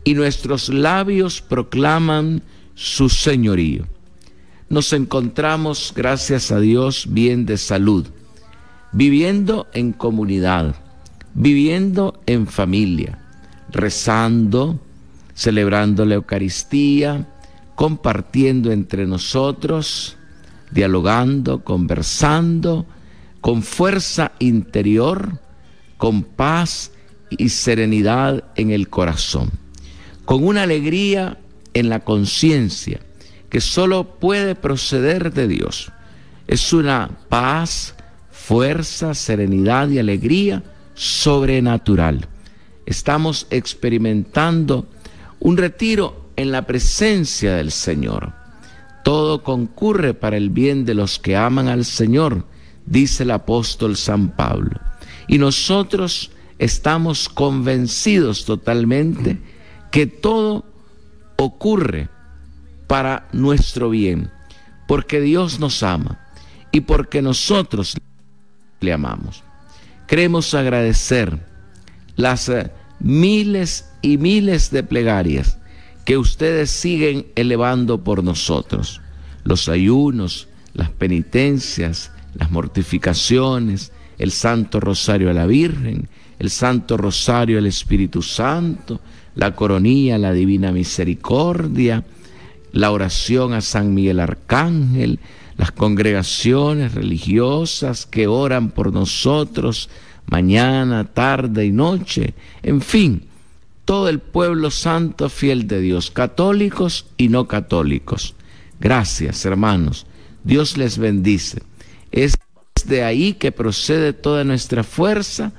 [0.05, 2.43] y nuestros labios proclaman
[2.75, 3.87] su señorío.
[4.73, 8.07] Nos encontramos, gracias a Dios, bien de salud,
[8.91, 10.77] viviendo en comunidad,
[11.35, 13.19] viviendo en familia,
[13.69, 14.81] rezando,
[15.35, 17.29] celebrando la Eucaristía,
[17.75, 20.17] compartiendo entre nosotros,
[20.71, 22.87] dialogando, conversando,
[23.43, 25.39] con fuerza interior,
[25.99, 26.93] con paz
[27.29, 29.51] y serenidad en el corazón,
[30.25, 31.39] con una alegría
[31.75, 33.01] en la conciencia
[33.53, 35.93] que solo puede proceder de Dios.
[36.47, 37.95] Es una paz,
[38.31, 40.62] fuerza, serenidad y alegría
[40.95, 42.27] sobrenatural.
[42.87, 44.87] Estamos experimentando
[45.38, 48.33] un retiro en la presencia del Señor.
[49.05, 52.47] Todo concurre para el bien de los que aman al Señor,
[52.87, 54.81] dice el apóstol San Pablo.
[55.29, 59.38] Y nosotros estamos convencidos totalmente
[59.91, 60.65] que todo
[61.37, 62.09] ocurre
[62.93, 64.29] para nuestro bien,
[64.87, 66.21] porque Dios nos ama
[66.73, 67.97] y porque nosotros
[68.81, 69.43] le amamos.
[70.07, 71.39] Queremos agradecer
[72.17, 75.57] las eh, miles y miles de plegarias
[76.05, 79.01] que ustedes siguen elevando por nosotros.
[79.43, 87.57] Los ayunos, las penitencias, las mortificaciones, el Santo Rosario a la Virgen, el Santo Rosario
[87.57, 89.01] al Espíritu Santo,
[89.35, 92.05] la coronía, la Divina Misericordia,
[92.73, 95.21] la oración a San Miguel Arcángel,
[95.57, 99.88] las congregaciones religiosas que oran por nosotros
[100.27, 103.25] mañana, tarde y noche, en fin,
[103.85, 108.35] todo el pueblo santo fiel de Dios, católicos y no católicos.
[108.81, 110.07] Gracias, hermanos.
[110.44, 111.63] Dios les bendice.
[112.11, 112.35] Es
[112.87, 115.53] de ahí que procede toda nuestra fuerza,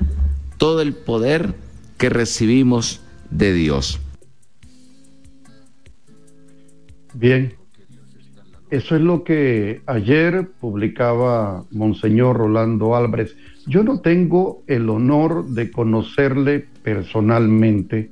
[0.58, 1.56] todo el poder
[1.98, 4.00] que recibimos de Dios.
[7.14, 7.54] Bien,
[8.72, 13.36] eso es lo que ayer publicaba Monseñor Rolando Álvarez.
[13.68, 18.10] Yo no tengo el honor de conocerle personalmente,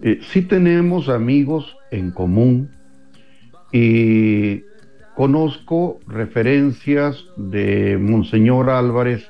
[0.00, 2.70] eh, sí tenemos amigos en común
[3.72, 4.62] y
[5.16, 9.28] conozco referencias de Monseñor Álvarez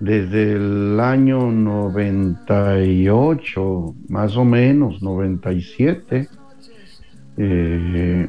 [0.00, 6.26] desde el año 98, más o menos, 97.
[7.44, 8.28] Eh,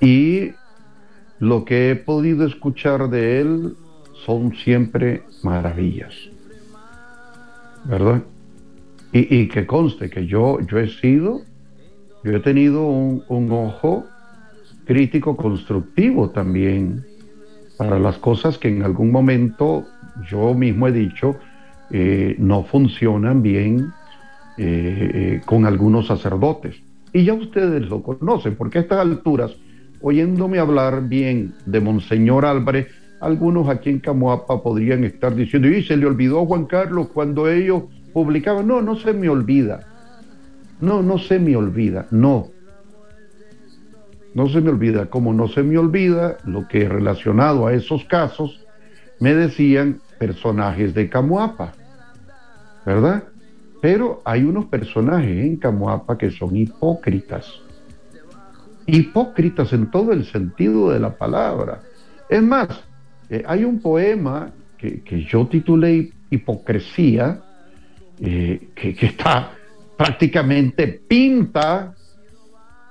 [0.00, 0.52] y
[1.40, 3.74] lo que he podido escuchar de él
[4.24, 6.14] son siempre maravillas.
[7.84, 8.22] ¿Verdad?
[9.12, 11.42] Y, que conste que yo, yo he sido,
[12.24, 14.06] yo he tenido un, ojo
[14.84, 17.04] crítico constructivo también
[17.76, 19.86] para las cosas que en algún momento
[20.30, 21.36] yo mismo he dicho
[21.90, 23.92] eh, no funcionan bien
[24.56, 26.85] eh, con algunos sacerdotes.
[27.16, 29.50] Y ya ustedes lo conocen, porque a estas alturas,
[30.02, 32.88] oyéndome hablar bien de Monseñor Álvarez,
[33.22, 37.48] algunos aquí en Camoapa podrían estar diciendo, y se le olvidó a Juan Carlos cuando
[37.48, 38.66] ellos publicaban.
[38.68, 39.80] No, no se me olvida.
[40.82, 42.06] No, no se me olvida.
[42.10, 42.48] No.
[44.34, 45.06] No se me olvida.
[45.06, 48.60] Como no se me olvida lo que relacionado a esos casos,
[49.20, 51.72] me decían personajes de Camuapa,
[52.84, 53.24] ¿verdad?
[53.80, 57.46] Pero hay unos personajes en Camuapa que son hipócritas.
[58.86, 61.82] Hipócritas en todo el sentido de la palabra.
[62.28, 62.68] Es más,
[63.28, 67.40] eh, hay un poema que, yo titulé Hipocresía,
[68.20, 69.52] eh, que, está
[69.96, 71.94] prácticamente pinta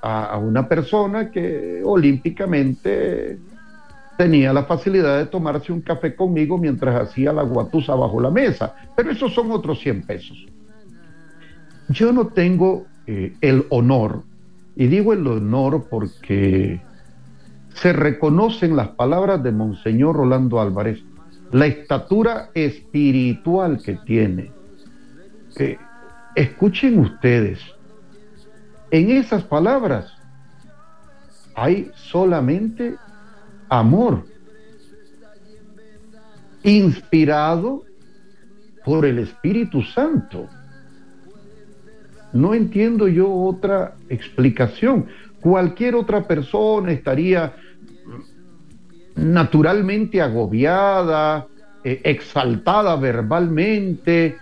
[0.02, 3.40] a, una persona que olímpicamente
[4.18, 8.76] tenía la facilidad de tomarse un café conmigo mientras hacía la guatusa bajo la mesa,
[8.96, 10.46] pero esos son otros 100 pesos.
[11.90, 14.24] Yo no tengo eh, el honor,
[14.76, 16.82] y digo el honor porque
[17.76, 21.04] se reconocen las palabras de Monseñor Rolando Álvarez,
[21.52, 24.52] la estatura espiritual que tiene.
[25.58, 25.78] Eh,
[26.36, 27.60] escuchen ustedes,
[28.92, 30.12] en esas palabras
[31.56, 32.96] hay solamente
[33.70, 34.26] amor,
[36.64, 37.84] inspirado
[38.84, 40.48] por el Espíritu Santo.
[42.36, 45.06] No entiendo yo otra explicación.
[45.40, 47.56] Cualquier otra persona estaría
[49.16, 51.48] naturalmente agobiada,
[51.86, 54.36] eh, exaltada verbalmente,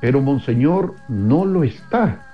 [0.00, 2.26] pero Monseñor no lo está.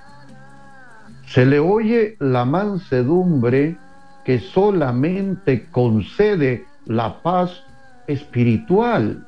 [1.27, 3.77] Se le oye la mansedumbre
[4.25, 7.63] que solamente concede la paz
[8.07, 9.23] espiritual.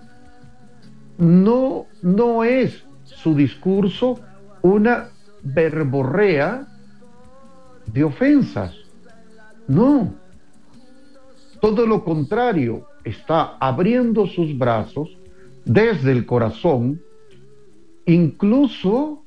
[1.20, 4.20] No, no es su discurso
[4.64, 5.10] una
[5.44, 6.68] verborrea
[7.86, 8.76] de ofensas.
[9.68, 10.14] No.
[11.60, 15.10] Todo lo contrario, está abriendo sus brazos
[15.66, 17.02] desde el corazón,
[18.06, 19.24] incluso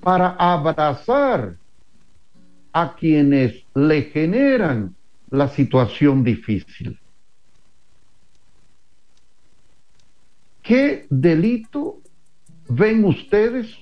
[0.00, 1.56] para abrazar
[2.72, 4.94] a quienes le generan
[5.30, 6.98] la situación difícil.
[10.62, 11.98] ¿Qué delito
[12.68, 13.76] ven ustedes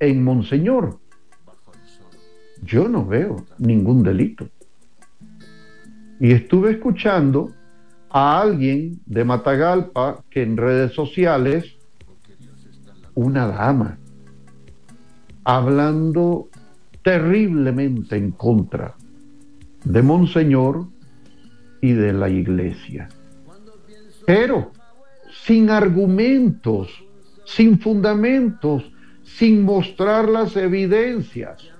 [0.00, 0.98] en Monseñor?
[2.62, 4.48] Yo no veo ningún delito.
[6.18, 7.52] Y estuve escuchando
[8.10, 11.76] a alguien de Matagalpa que en redes sociales,
[13.14, 13.98] una dama,
[15.44, 16.48] hablando
[17.02, 18.94] terriblemente en contra
[19.84, 20.86] de Monseñor
[21.80, 23.08] y de la iglesia.
[24.26, 24.72] Pero
[25.44, 26.88] sin argumentos,
[27.44, 28.90] sin fundamentos,
[29.26, 31.70] sin mostrar las evidencias.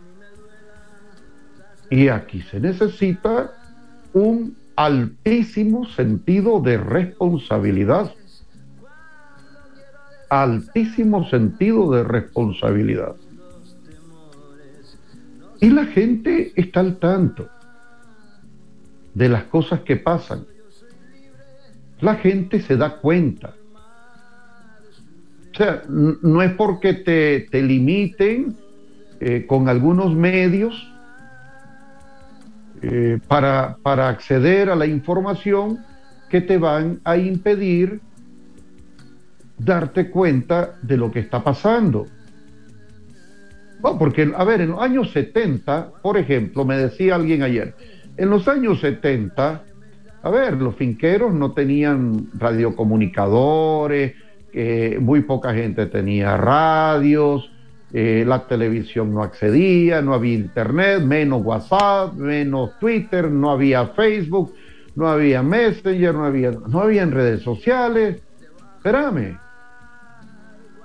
[1.88, 3.53] Y aquí se necesita
[4.12, 8.12] un altísimo sentido de responsabilidad.
[10.28, 13.14] Altísimo sentido de responsabilidad.
[15.61, 17.49] Y la gente está al tanto
[19.14, 20.44] de las cosas que pasan.
[22.01, 23.55] La gente se da cuenta.
[25.57, 28.54] O sea, no es porque te, te limiten
[29.20, 30.92] eh, con algunos medios
[32.82, 35.82] eh, para, para acceder a la información
[36.28, 38.02] que te van a impedir
[39.57, 42.07] darte cuenta de lo que está pasando.
[43.80, 47.74] Porque, a ver, en los años 70, por ejemplo, me decía alguien ayer,
[48.18, 49.64] en los años 70,
[50.22, 54.12] a ver, los finqueros no tenían radiocomunicadores,
[55.00, 57.50] muy poca gente tenía radios,
[57.92, 64.54] eh, la televisión no accedía, no había internet, menos WhatsApp, menos Twitter, no había Facebook,
[64.96, 68.20] no había Messenger, no había, no había redes sociales.
[68.76, 69.38] Espérame.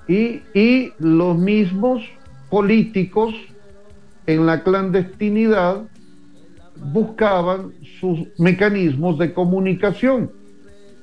[0.07, 2.03] Y, y los mismos
[2.49, 3.33] políticos
[4.27, 5.83] en la clandestinidad
[6.93, 10.31] buscaban sus mecanismos de comunicación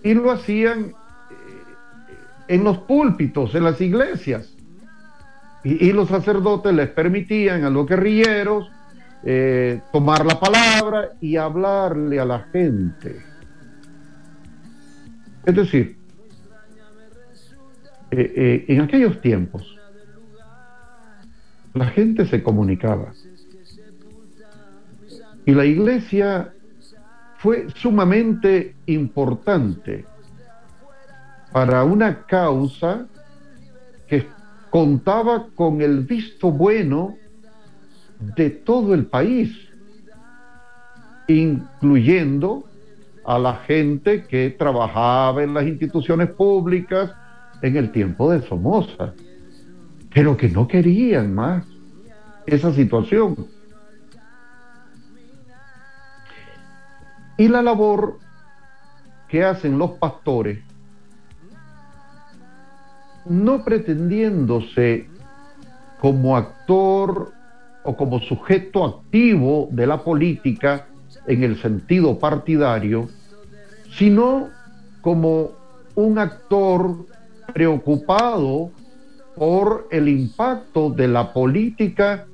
[0.02, 0.92] y lo hacían eh,
[2.48, 4.54] en los púlpitos, en las iglesias.
[5.64, 8.70] Y, los sacerdotes les permitían a los guerrilleros
[9.24, 13.20] eh, tomar la palabra y hablarle a la gente.
[15.44, 15.96] Es decir,
[18.10, 19.76] eh, eh, en aquellos tiempos,
[21.74, 23.12] la gente se comunicaba.
[25.44, 26.52] Y la iglesia
[27.38, 30.04] fue sumamente importante
[31.52, 33.06] para una causa
[34.06, 34.26] que
[34.70, 37.16] contaba con el visto bueno
[38.18, 39.56] de todo el país,
[41.26, 42.64] incluyendo
[43.24, 47.12] a la gente que trabajaba en las instituciones públicas
[47.62, 49.12] en el tiempo de Somoza,
[50.12, 51.66] pero que no querían más
[52.46, 53.46] esa situación.
[57.36, 58.18] Y la labor
[59.28, 60.58] que hacen los pastores,
[63.28, 65.06] no pretendiéndose
[66.00, 67.32] como actor
[67.84, 70.86] o como sujeto activo de la política
[71.26, 73.08] en el sentido partidario,
[73.96, 74.48] sino
[75.00, 75.50] como
[75.94, 77.06] un actor
[77.52, 78.70] preocupado
[79.36, 82.26] por el impacto de la política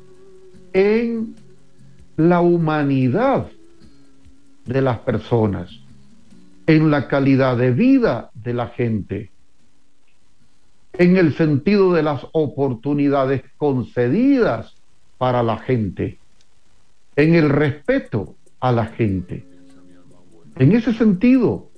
[0.72, 1.34] en
[2.16, 3.46] la humanidad
[4.64, 5.70] de las personas,
[6.66, 9.30] en la calidad de vida de la gente,
[10.98, 14.74] en el sentido de las oportunidades concedidas
[15.18, 16.18] para la gente,
[17.16, 19.44] en el respeto a la gente.
[20.56, 21.70] En ese sentido,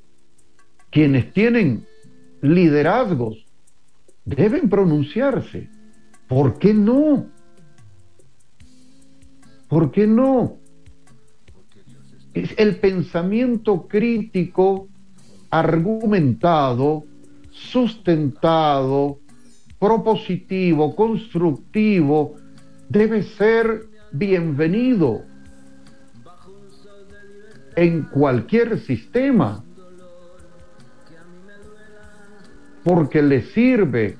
[0.90, 1.86] quienes tienen
[2.42, 3.46] liderazgos
[4.24, 5.68] deben pronunciarse.
[6.28, 7.26] ¿Por qué no?
[9.68, 10.56] ¿Por qué no?
[12.34, 14.88] Es el pensamiento crítico,
[15.50, 17.04] argumentado,
[17.56, 19.18] sustentado,
[19.78, 22.36] propositivo, constructivo,
[22.88, 25.22] debe ser bienvenido
[27.74, 29.64] en cualquier sistema,
[32.84, 34.16] porque le sirve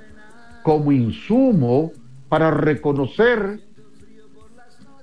[0.63, 1.93] como insumo
[2.29, 3.61] para reconocer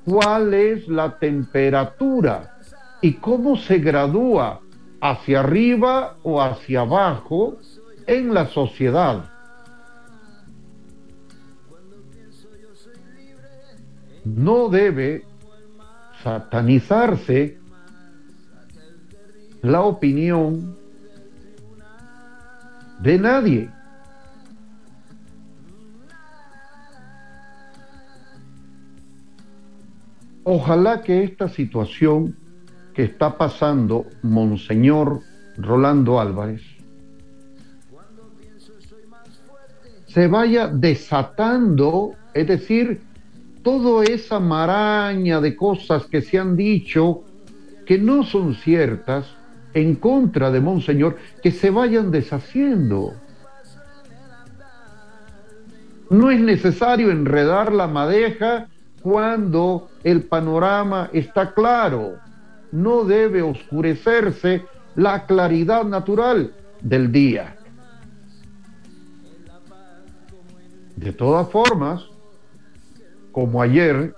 [0.06, 2.58] cuál es la temperatura
[3.02, 4.60] y cómo se gradúa
[5.00, 7.58] hacia arriba o hacia abajo
[8.08, 9.30] en la sociedad.
[14.26, 15.26] No debe
[16.24, 17.60] satanizarse
[19.62, 20.78] la opinión
[23.00, 23.70] de nadie.
[30.46, 32.38] Ojalá que esta situación
[32.94, 35.22] que está pasando Monseñor
[35.58, 36.73] Rolando Álvarez
[40.14, 43.02] se vaya desatando, es decir,
[43.64, 47.24] toda esa maraña de cosas que se han dicho
[47.88, 49.26] que no son ciertas
[49.74, 53.14] en contra de Monseñor, que se vayan deshaciendo.
[56.12, 58.68] No es necesario enredar la madeja
[59.02, 62.18] cuando el panorama está claro.
[62.72, 64.64] No debe oscurecerse
[64.96, 67.56] la claridad natural del día.
[70.96, 72.04] De todas formas,
[73.32, 74.14] como ayer,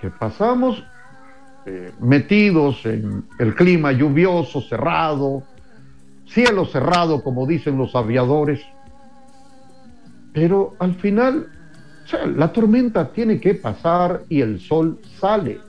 [0.00, 0.84] que pasamos
[1.66, 5.42] eh, metidos en el clima lluvioso, cerrado,
[6.26, 8.60] cielo cerrado, como dicen los aviadores,
[10.32, 11.48] pero al final
[12.36, 15.60] la tormenta tiene que pasar y el sol sale.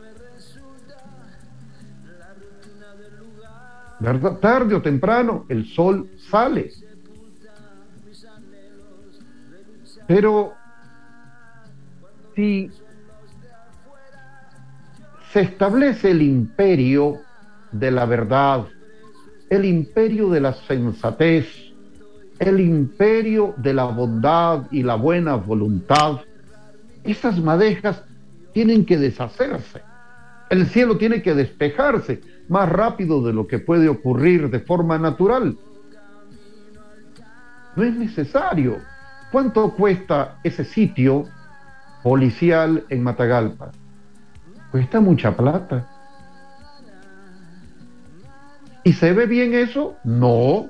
[4.42, 6.72] Tarde o temprano el sol sale.
[10.08, 10.54] Pero
[12.36, 12.70] si
[15.32, 17.22] se establece el imperio
[17.72, 18.66] de la verdad,
[19.50, 21.48] el imperio de la sensatez,
[22.40, 26.22] el imperio de la bondad y la buena voluntad,
[27.04, 28.04] esas madejas
[28.54, 29.82] tienen que deshacerse.
[30.50, 35.58] El cielo tiene que despejarse más rápido de lo que puede ocurrir de forma natural.
[37.76, 38.78] No es necesario
[39.36, 41.26] ¿Cuánto cuesta ese sitio
[42.02, 43.70] policial en Matagalpa?
[44.72, 45.90] Cuesta mucha plata.
[48.86, 49.98] ¿Y se ve bien eso?
[50.06, 50.70] No.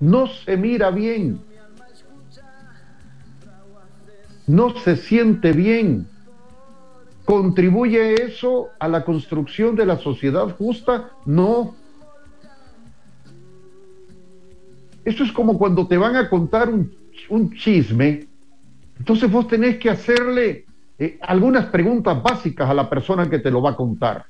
[0.00, 1.42] No se mira bien.
[4.46, 6.08] No se siente bien.
[7.26, 11.10] ¿Contribuye eso a la construcción de la sociedad justa?
[11.26, 11.74] No.
[15.04, 17.01] Eso es como cuando te van a contar un,
[17.54, 18.26] chisme,
[18.98, 20.64] entonces vos tenés que hacerle
[20.98, 24.26] eh, algunas preguntas básicas a la persona que te lo va a contar.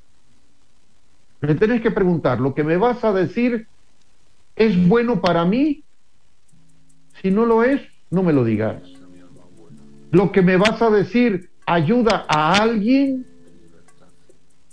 [1.40, 3.66] Le tenés que preguntar, ¿lo que me vas a decir
[4.56, 5.82] es bueno para mí?
[7.20, 8.82] Si no lo es, no me lo digas.
[10.10, 13.26] ¿Lo que me vas a decir ayuda a alguien?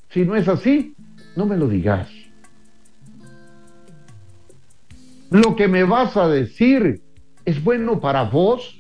[0.10, 0.96] Si no es así,
[1.36, 2.10] no me lo digas.
[5.30, 7.02] Lo que me vas a decir
[7.50, 8.80] es bueno para vos.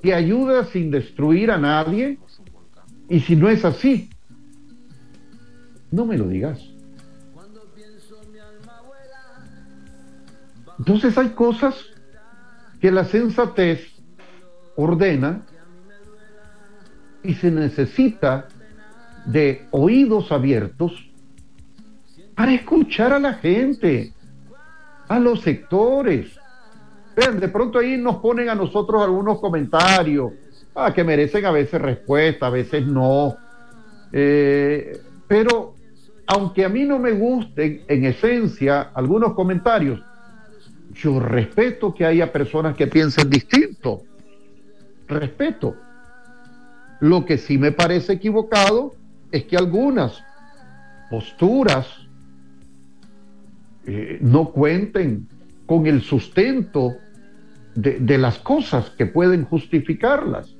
[0.00, 2.18] ¿Te ayuda sin destruir a nadie?
[3.08, 4.08] Y si no es así,
[5.90, 6.58] no me lo digas.
[10.78, 11.74] Entonces hay cosas
[12.80, 13.86] que la sensatez
[14.76, 15.42] ordena
[17.22, 18.48] y se necesita
[19.26, 20.92] de oídos abiertos
[22.34, 24.14] para escuchar a la gente,
[25.10, 26.38] a los sectores.
[27.16, 30.32] Vean, de pronto ahí nos ponen a nosotros algunos comentarios
[30.72, 33.36] ah, que merecen a veces respuesta, a veces no.
[34.12, 35.74] Eh, pero
[36.28, 40.00] aunque a mí no me gusten en esencia algunos comentarios,
[40.94, 44.02] yo respeto que haya personas que piensen distinto.
[45.08, 45.74] Respeto.
[47.00, 48.94] Lo que sí me parece equivocado
[49.32, 50.22] es que algunas
[51.10, 52.08] posturas
[53.86, 55.26] eh, no cuenten
[55.66, 56.96] con el sustento
[57.74, 60.54] de, las cosas que pueden justificarlas.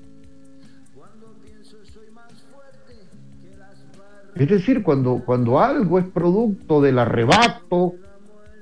[4.36, 7.94] Es decir, cuando, cuando algo es producto del arrebato,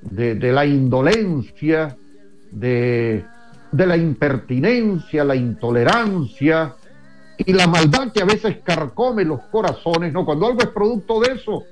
[0.03, 1.97] de, la indolencia,
[2.51, 3.25] de,
[3.71, 6.75] de, la impertinencia, la intolerancia
[7.37, 10.25] y la maldad que a veces carcome los corazones, ¿no?
[10.25, 11.65] Cuando algo es producto de eso,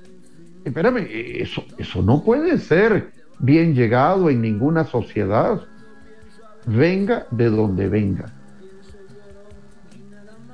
[0.67, 5.61] espérame, eso, eso no puede ser bien llegado en ninguna sociedad,
[6.65, 8.31] venga de donde venga.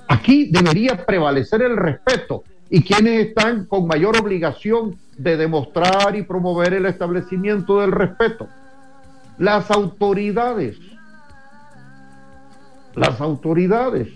[0.08, 6.74] Aquí debería prevalecer el respeto y quienes están con mayor obligación de demostrar y promover
[6.74, 8.48] el establecimiento del respeto.
[9.38, 10.78] Las autoridades,
[12.96, 14.10] las autoridades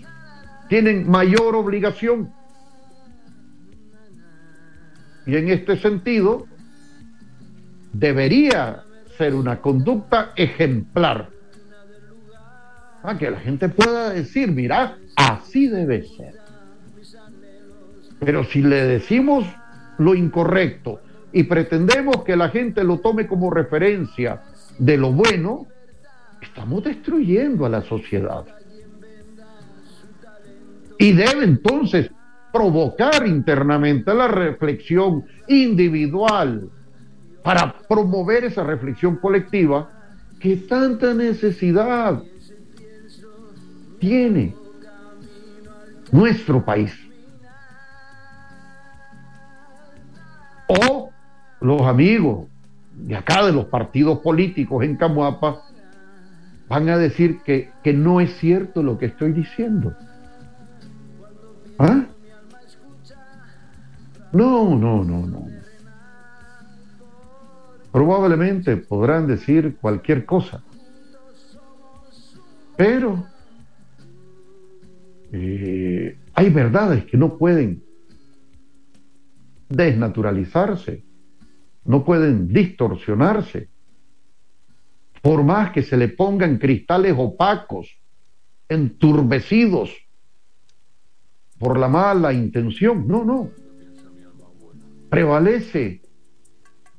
[0.68, 2.32] tienen mayor obligación
[5.28, 6.46] y en este sentido,
[7.92, 8.82] debería
[9.18, 11.28] ser una conducta ejemplar.
[13.02, 16.34] Para que la gente pueda decir, mira, así debe ser.
[18.18, 19.44] Pero si le decimos
[19.98, 24.44] lo incorrecto y pretendemos que la gente lo tome como referencia
[24.78, 25.66] de lo bueno,
[26.40, 28.46] estamos destruyendo a la sociedad.
[30.98, 32.10] Y debe entonces
[32.58, 36.68] provocar internamente la reflexión individual
[37.44, 39.88] para promover esa reflexión colectiva
[40.40, 42.20] que tanta necesidad
[44.00, 44.56] tiene
[46.10, 46.92] nuestro país.
[50.66, 51.10] O
[51.60, 52.48] los amigos
[52.92, 55.62] de acá de los partidos políticos en Camuapa
[56.68, 59.94] van a decir que, no es cierto lo que estoy diciendo.
[61.78, 62.04] ¿Ah?
[64.32, 65.46] No, no, no, no.
[67.90, 70.62] Probablemente podrán decir cualquier cosa,
[72.76, 73.24] pero
[75.32, 77.82] eh, hay verdades que no pueden
[79.70, 81.02] desnaturalizarse,
[81.86, 83.70] no pueden distorsionarse,
[85.22, 87.98] por más que se le pongan cristales opacos,
[88.68, 89.90] enturbecidos
[91.58, 93.08] por la mala intención.
[93.08, 93.50] No, no
[95.08, 96.02] prevalece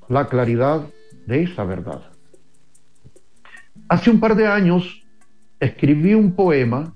[0.07, 0.88] la claridad
[1.28, 2.01] de esa verdad.
[3.88, 5.03] Hace un par de años
[5.60, 6.95] escribí un poema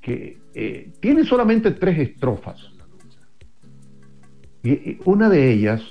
[0.00, 2.58] que eh, tiene solamente tres estrofas.
[4.62, 5.82] Y, una de ellas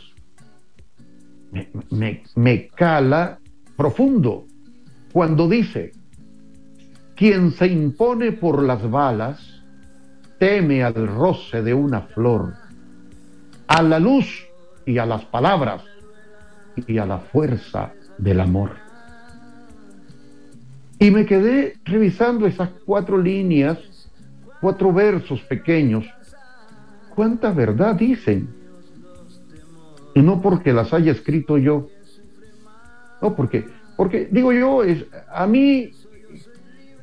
[1.92, 3.40] me cala
[3.76, 4.46] profundo
[5.12, 5.92] cuando dice,
[7.16, 9.64] quien se impone por las balas
[10.38, 12.54] teme al roce de una flor
[13.70, 14.48] a la luz
[14.84, 15.84] y a las palabras
[16.88, 18.72] y a la fuerza del amor.
[20.98, 23.78] Y me quedé revisando esas cuatro líneas,
[24.60, 26.04] cuatro versos pequeños.
[27.14, 28.50] ¿Cuánta verdad dicen?
[30.16, 31.90] Y no porque las haya escrito yo.
[33.22, 33.66] No, porque,
[33.96, 35.92] porque digo yo, es, a mí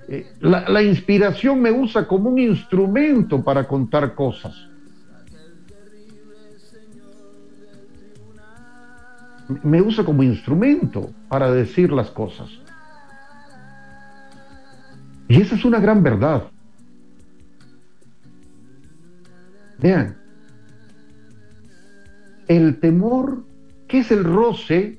[0.09, 4.76] eh, la, la inspiración me usa como un instrumento para contar cosas.
[9.49, 12.51] Me usa como instrumento para decir las cosas.
[15.29, 16.45] Y esa es una gran verdad.
[19.79, 20.17] Vean,
[22.49, 23.45] el temor,
[23.89, 24.99] ¿qué es el roce?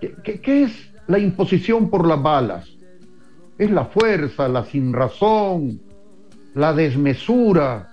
[0.00, 2.68] ¿Qué, es la imposición por las balas?
[3.58, 5.80] Es la fuerza, la sinrazón,
[6.54, 7.89] la desmesura.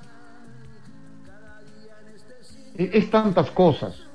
[2.77, 4.07] Es, es tantas cosas.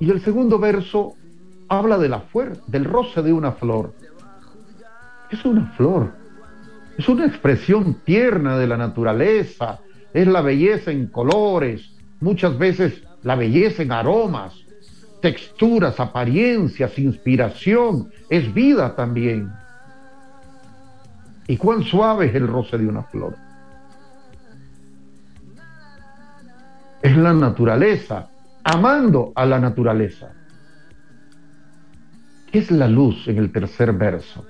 [0.00, 1.14] Y el segundo verso
[1.68, 2.24] habla de la
[2.66, 3.94] del roce de una flor.
[5.30, 6.12] Es una flor.
[6.98, 9.78] Es una expresión tierna de la naturaleza.
[10.12, 11.88] Es la belleza en colores.
[12.20, 14.54] Muchas veces la belleza en aromas,
[15.20, 18.10] texturas, apariencias, inspiración.
[18.28, 19.50] Es vida también.
[21.46, 23.36] Y cuán suave es el roce de una flor.
[27.02, 28.30] Es la naturaleza,
[28.64, 30.32] amando a la naturaleza.
[32.50, 34.46] ¿Qué es la luz en el tercer verso?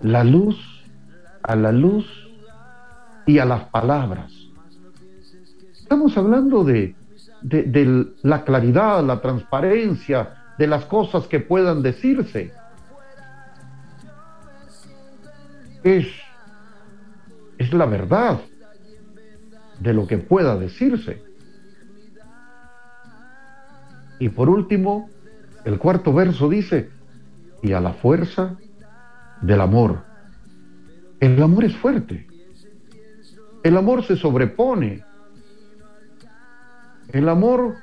[0.00, 0.58] La luz
[1.42, 2.06] a la luz
[3.26, 4.32] y a las palabras.
[5.72, 6.94] Estamos hablando de,
[7.42, 12.52] de, la claridad, la transparencia, de las cosas que puedan decirse.
[15.82, 16.06] Es,
[17.58, 18.40] es la verdad
[19.80, 21.22] de lo que pueda decirse.
[24.22, 25.10] Y por último,
[25.64, 26.90] el cuarto verso dice,
[27.60, 28.56] y a la fuerza
[29.40, 30.04] del amor.
[31.18, 32.28] El amor es fuerte.
[33.64, 35.02] El amor se sobrepone.
[37.08, 37.74] El amor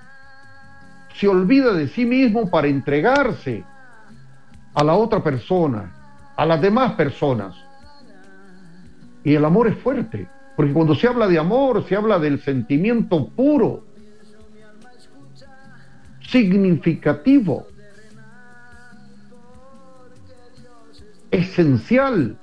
[1.13, 3.65] se olvida de sí mismo para entregarse
[4.73, 5.93] a la otra persona,
[6.37, 7.53] a las demás personas.
[9.25, 13.27] Y el amor es fuerte, porque cuando se habla de amor, se habla del sentimiento
[13.27, 13.88] puro,
[16.31, 17.67] significativo,
[21.31, 22.37] esencial.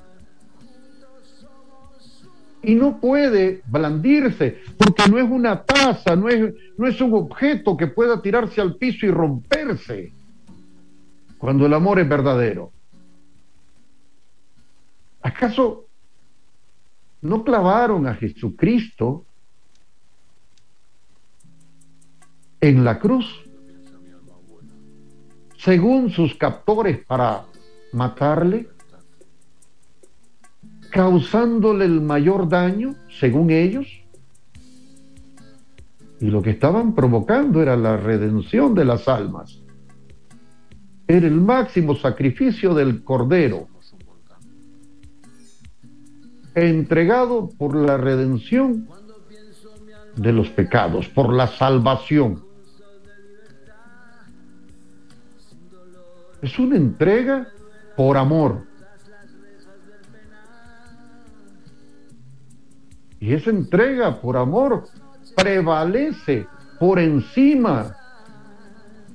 [2.62, 7.76] Y no puede blandirse, porque no es una taza, no es, no es un objeto
[7.76, 10.12] que pueda tirarse al piso y romperse,
[11.38, 12.72] cuando el amor es verdadero.
[15.22, 15.86] ¿Acaso
[17.20, 19.24] no clavaron a Jesucristo
[22.60, 23.45] en la cruz
[25.58, 27.44] según sus captores para
[27.92, 28.68] matarle?
[30.96, 33.86] causándole el mayor daño, según ellos.
[36.18, 39.60] Y lo que estaban provocando era la redención de las almas.
[41.06, 43.68] Era el máximo sacrificio del Cordero,
[46.54, 48.88] entregado por la redención
[50.16, 52.45] de los pecados, por la salvación.
[56.46, 57.48] Es una entrega
[57.96, 58.62] por amor.
[63.18, 64.84] Y esa entrega por amor
[65.34, 66.46] prevalece
[66.78, 67.96] por encima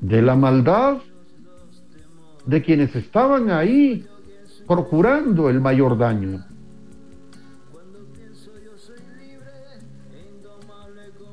[0.01, 0.97] de la maldad
[2.45, 4.05] de quienes estaban ahí
[4.67, 6.45] procurando el mayor daño.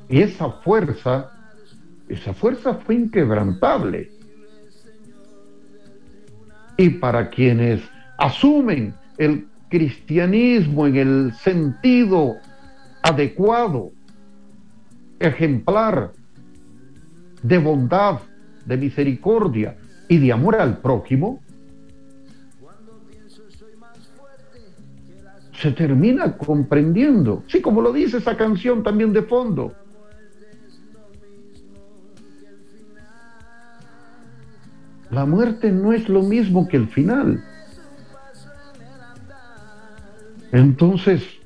[0.08, 1.32] Y esa fuerza,
[2.08, 4.17] esa fuerza fue inquebrantable.
[6.78, 7.82] Y para quienes
[8.16, 12.36] asumen el cristianismo en el sentido
[13.02, 13.90] adecuado,
[15.18, 16.12] ejemplar
[17.42, 18.20] de bondad,
[18.64, 19.76] de misericordia
[20.08, 21.40] y de amor al prójimo,
[25.60, 29.74] se termina comprendiendo, sí, como lo dice esa canción también de fondo.
[35.10, 37.42] La muerte no es lo mismo que el final.
[40.52, 41.38] Entonces,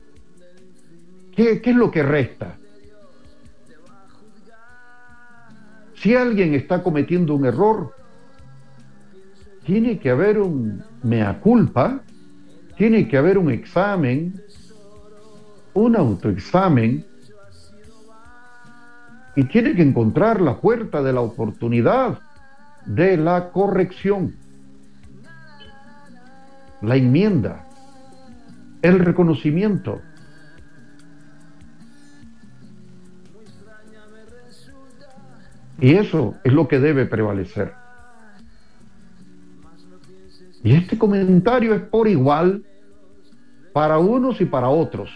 [1.35, 2.57] ¿Qué, es lo que resta?
[5.95, 7.95] Si alguien está cometiendo un error,
[9.65, 12.01] tiene que haber un mea culpa,
[12.77, 14.43] tiene que haber un examen,
[15.75, 17.07] un autoexamen,
[19.35, 22.19] y tiene que encontrar la puerta de la oportunidad
[22.87, 24.35] de la corrección,
[26.81, 27.67] la enmienda,
[28.83, 30.01] el reconocimiento.
[35.81, 37.73] Y eso es lo que debe prevalecer.
[40.63, 42.65] Y este comentario es por igual
[43.73, 45.11] para unos y para otros.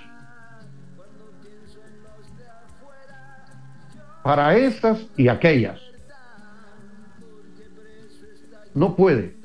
[4.27, 5.86] para esas y aquellas.
[8.77, 9.37] No puede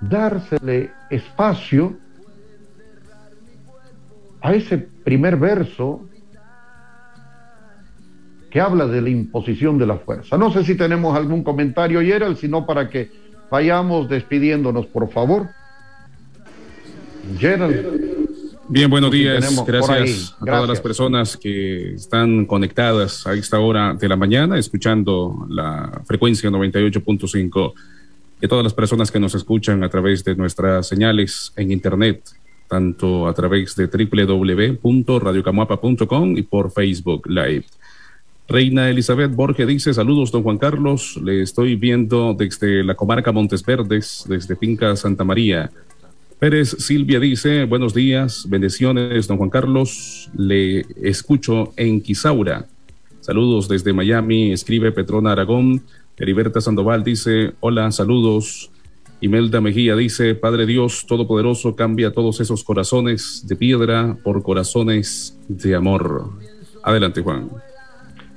[0.00, 1.96] dársele espacio
[4.40, 6.06] a ese primer verso
[8.50, 10.38] que habla de la imposición de la fuerza.
[10.38, 13.10] No sé si tenemos algún comentario, Gerald, sino para que
[13.50, 15.48] vayamos despidiéndonos, por favor.
[17.38, 18.17] Gerald.
[18.70, 19.64] Bien, buenos días.
[19.66, 25.46] Gracias, a todas las personas que están conectadas a esta hora de la mañana, escuchando
[25.48, 27.72] la frecuencia 98.5.
[28.42, 32.22] Y a todas las personas que nos escuchan a través de nuestras señales en Internet,
[32.68, 37.64] tanto a través de www.radiocamuapa.com y por Facebook Live.
[38.48, 43.64] Reina Elizabeth Borges dice, saludos, don Juan Carlos, le estoy viendo desde la comarca Montes
[43.64, 45.70] Verdes, desde Finca Santa María.
[46.38, 52.66] Pérez Silvia dice, buenos días, bendiciones, don Juan Carlos, le escucho en Quisaura.
[53.18, 55.82] Saludos desde Miami, escribe Petrona Aragón.
[56.16, 58.70] Heriberta Sandoval dice, hola, saludos.
[59.20, 65.74] Imelda Mejía dice, Padre Dios Todopoderoso, cambia todos esos corazones de piedra por corazones de
[65.74, 66.30] amor.
[66.84, 67.50] Adelante, Juan.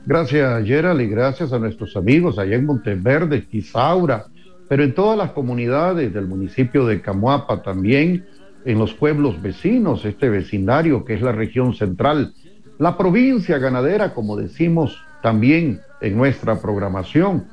[0.08, 4.26] Gracias, Gerald, y gracias a nuestros amigos allá en Monteverde, Quisaura,
[4.72, 8.26] pero en todas las comunidades del municipio de Camuapa también,
[8.64, 12.34] en los pueblos vecinos, este vecindario que es la región central,
[12.80, 17.48] la provincia ganadera, como decimos también en nuestra programación.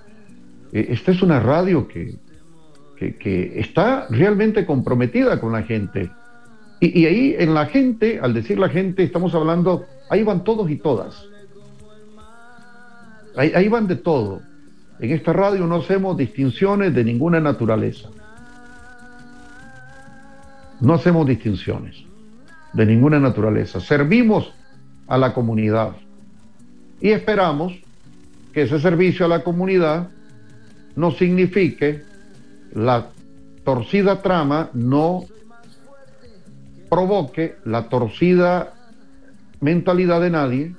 [0.73, 2.15] Eh, esta es una radio que,
[2.97, 6.13] que, está realmente comprometida con la gente.
[6.79, 10.71] Y, y ahí en la gente, al decir la gente, estamos hablando, ahí van todos
[10.71, 11.27] y todas
[13.37, 14.41] Ahí, van de todo.
[15.01, 18.09] En esta radio no hacemos distinciones de ninguna naturaleza.
[20.81, 22.05] No hacemos distinciones
[22.73, 23.81] de ninguna naturaleza.
[23.81, 24.53] Servimos
[25.07, 25.93] a la comunidad
[27.01, 27.75] y esperamos
[28.53, 30.11] que ese servicio a la comunidad
[30.97, 32.03] no signifique
[32.75, 33.09] la
[33.65, 35.25] torcida trama, no
[36.89, 38.75] provoque la torcida
[39.61, 40.75] mentalidad de nadie,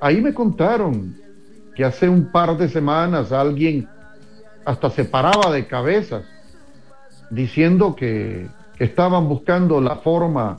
[0.00, 1.16] Ahí me contaron
[1.76, 3.86] que hace un par de semanas alguien
[4.64, 6.24] hasta se paraba de cabezas
[7.30, 8.48] diciendo que,
[8.78, 10.58] estaban buscando la forma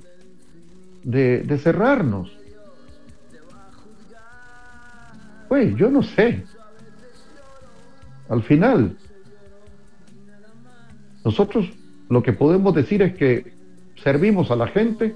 [1.03, 2.35] de, de cerrarnos.
[5.47, 6.43] Pues yo no sé.
[8.27, 8.97] Al final,
[11.23, 11.69] nosotros
[12.09, 13.53] lo que podemos decir es que
[14.01, 15.15] servimos a la gente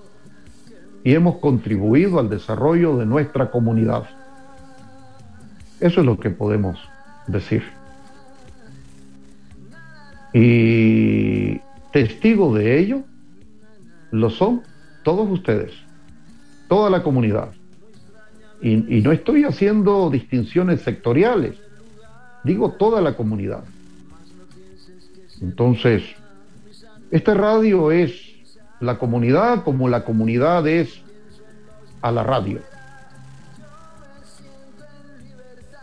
[1.04, 4.21] y hemos contribuido al desarrollo de nuestra comunidad.
[5.82, 6.80] Eso es lo que podemos
[7.28, 7.64] decir.
[10.34, 11.60] Y
[11.92, 13.04] testigo de ello
[14.12, 14.62] lo son
[15.04, 15.74] todos ustedes,
[16.70, 17.50] toda la comunidad.
[18.62, 21.58] Y, no estoy haciendo distinciones sectoriales,
[22.44, 23.64] digo toda la comunidad.
[25.42, 26.04] Entonces,
[27.10, 28.22] esta radio es
[28.80, 31.02] la comunidad como la comunidad es
[32.04, 32.60] a la radio.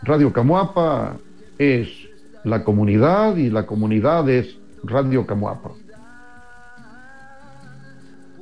[0.03, 1.17] Radio Camuapa
[1.57, 1.89] es
[2.43, 5.71] la comunidad y la comunidad es Radio Camuapa.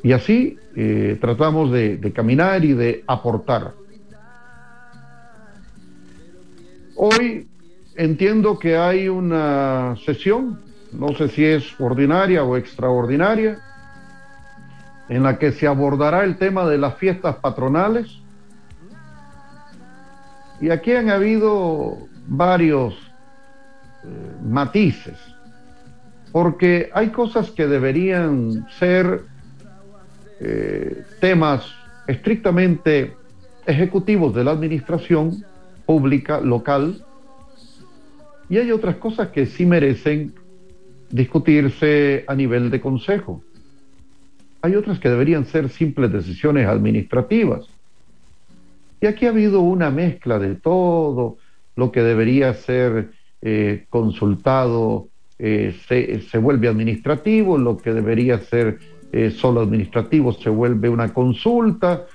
[0.04, 3.74] Y así eh, tratamos de, de caminar y de aportar.
[6.96, 7.48] Hoy
[7.96, 10.62] entiendo que hay una sesión,
[10.94, 13.60] no sé si es ordinaria o extraordinaria,
[15.10, 18.22] en la que se abordará el tema de las fiestas patronales.
[20.60, 21.98] Y aquí han habido
[22.28, 22.94] varios
[24.04, 24.08] eh,
[24.44, 25.18] matices,
[26.32, 29.22] porque hay cosas que deberían ser
[30.40, 31.72] eh, temas
[32.08, 33.16] estrictamente
[33.66, 35.44] ejecutivos de la administración
[35.86, 37.04] pública local,
[38.50, 40.34] y hay otras cosas que sí merecen
[41.10, 43.44] discutirse a nivel de consejo.
[44.62, 47.68] Hay otras que deberían ser simples decisiones administrativas.
[49.00, 51.38] Y aquí ha habido una mezcla de todo
[51.76, 58.80] lo que debería ser eh, consultado eh, se, vuelve administrativo, lo que debería ser
[59.12, 62.08] eh, solo administrativo se vuelve una consulta,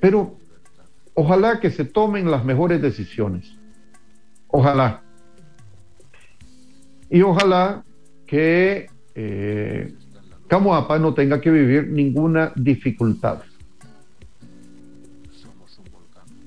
[0.00, 0.36] pero
[1.14, 3.52] ojalá que se tomen las mejores decisiones.
[4.48, 5.02] Ojalá.
[7.10, 7.84] Y ojalá
[8.26, 8.86] que
[10.46, 13.42] Camuapa no tenga que vivir ninguna dificultad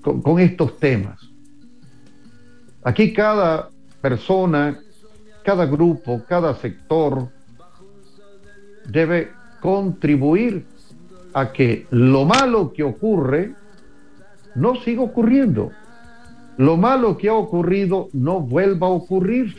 [0.01, 1.19] con, estos temas.
[2.83, 3.69] Aquí cada
[4.01, 4.79] persona,
[5.43, 7.29] cada grupo, cada sector
[8.85, 9.31] debe
[9.61, 10.65] contribuir
[11.33, 13.53] a que lo malo que ocurre
[14.55, 15.71] no siga ocurriendo.
[16.57, 19.55] Lo malo que ha ocurrido no vuelva a ocurrir.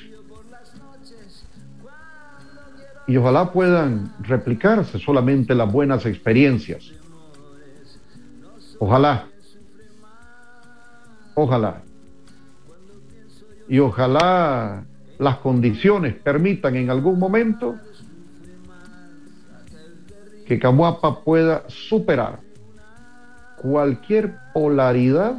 [3.07, 6.93] Y ojalá puedan replicarse solamente las buenas experiencias.
[8.79, 9.30] Ojalá.
[11.35, 11.83] Ojalá.
[13.69, 14.85] Y ojalá
[15.19, 17.77] las condiciones permitan en algún momento
[20.47, 22.41] que Camuapa pueda superar
[23.61, 25.37] cualquier polaridad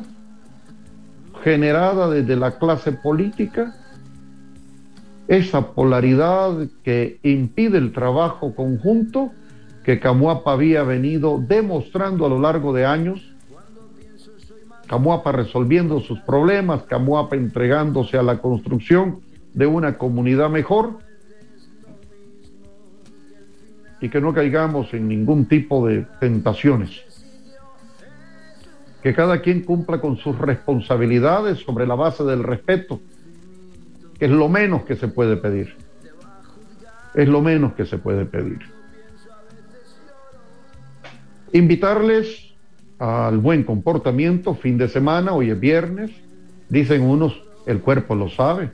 [1.44, 3.76] generada desde la clase política,
[5.28, 9.32] esa polaridad que impide el trabajo conjunto
[9.84, 13.31] que Camuapa había venido demostrando a lo largo de años,
[14.92, 19.22] Camuapa resolviendo sus problemas, Camuapa entregándose a la construcción
[19.54, 20.98] de una comunidad mejor
[24.02, 26.92] y que no caigamos en ningún tipo de tentaciones.
[29.02, 33.00] Que cada quien cumpla con sus responsabilidades sobre la base del respeto,
[34.20, 35.74] que es lo menos que se puede pedir.
[37.14, 38.60] Es lo menos que se puede pedir.
[41.54, 42.51] Invitarles
[43.02, 46.12] al buen comportamiento, fin de semana, hoy es viernes,
[46.70, 48.70] dicen unos, el cuerpo lo sabe.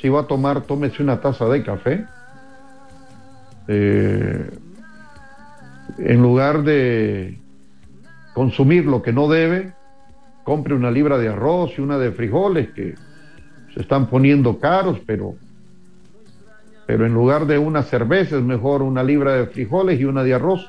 [0.00, 2.04] Si va a tomar, tómese una taza de café.
[3.68, 4.50] Eh,
[5.98, 7.38] en lugar de
[8.34, 9.72] consumir lo que no debe,
[10.42, 12.96] compre una libra de arroz y una de frijoles que
[13.72, 15.36] se están poniendo caros, pero,
[16.84, 20.34] pero en lugar de una cerveza es mejor una libra de frijoles y una de
[20.34, 20.68] arroz.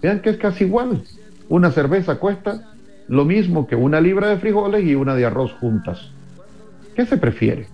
[0.00, 1.02] Vean que es casi igual.
[1.48, 2.74] Una cerveza cuesta
[3.08, 6.10] lo mismo que una libra de frijoles y una de arroz juntas.
[6.94, 7.66] ¿Qué se prefiere?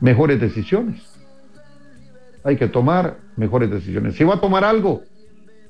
[0.00, 1.00] Mejores decisiones.
[2.42, 4.16] Hay que tomar mejores decisiones.
[4.16, 5.02] Si va a tomar algo,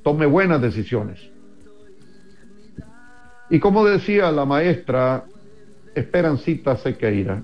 [0.02, 1.20] tome buenas decisiones.
[3.50, 5.24] Y como decía la maestra
[5.94, 7.42] Esperancita Sequeira,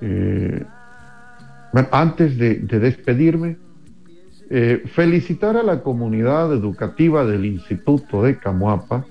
[0.00, 0.64] eh,
[1.92, 3.56] antes de, despedirme,
[4.48, 9.04] eh, felicitar a la comunidad educativa del Instituto de Camuapa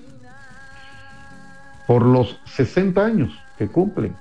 [1.85, 4.15] por los 60 años que cumplen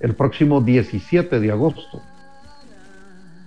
[0.00, 2.02] el próximo 17 de agosto.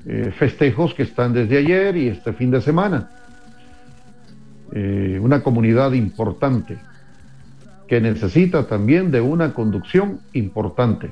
[0.08, 3.12] Eh, festejos que están desde ayer y este fin de semana.
[4.72, 6.80] Eh, una comunidad importante
[7.88, 11.12] que necesita también de una conducción importante.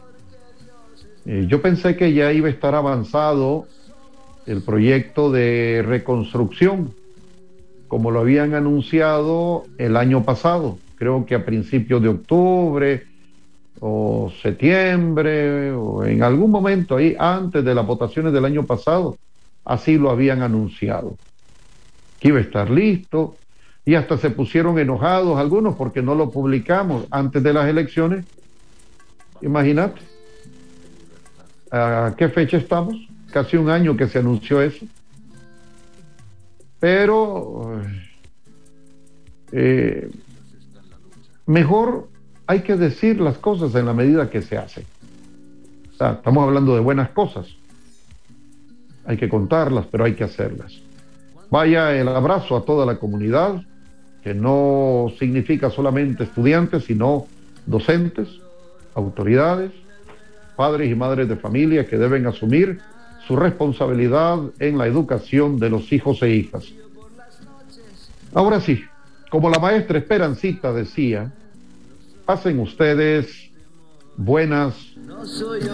[1.25, 3.67] Yo pensé que ya iba a estar avanzado
[4.49, 6.91] el proyecto de reconstrucción,
[7.87, 13.03] como lo habían anunciado el año pasado, creo que a principios de octubre,
[13.79, 19.17] o septiembre, o en algún momento ahí, antes de las votaciones del año pasado,
[19.63, 21.15] así lo habían anunciado,
[22.19, 23.35] que iba a estar listo,
[23.85, 28.25] y hasta se pusieron enojados algunos porque no lo publicamos antes de las elecciones.
[29.41, 30.01] Imagínate,
[31.71, 33.08] ¿a qué fecha estamos?
[33.31, 34.85] Casi un año que se anunció eso.
[36.79, 37.81] Pero
[39.51, 40.09] eh,
[41.45, 42.07] mejor
[42.47, 44.85] hay que decir las cosas en la medida que se hacen.
[45.91, 47.47] estamos hablando de buenas cosas.
[49.05, 50.73] Hay que contarlas, pero hay que hacerlas.
[51.49, 53.63] Vaya el abrazo a toda la comunidad,
[54.23, 57.27] que no significa solamente estudiantes, sino
[57.65, 58.27] docentes,
[58.93, 59.71] autoridades,
[60.55, 62.79] padres y madres de familia que deben asumir
[63.29, 66.63] su responsabilidad en la educación de los hijos e hijas.
[68.33, 68.81] Ahora sí,
[69.29, 71.31] como la maestra Esperancita decía,
[72.25, 73.51] Pasen ustedes
[74.17, 74.73] buenas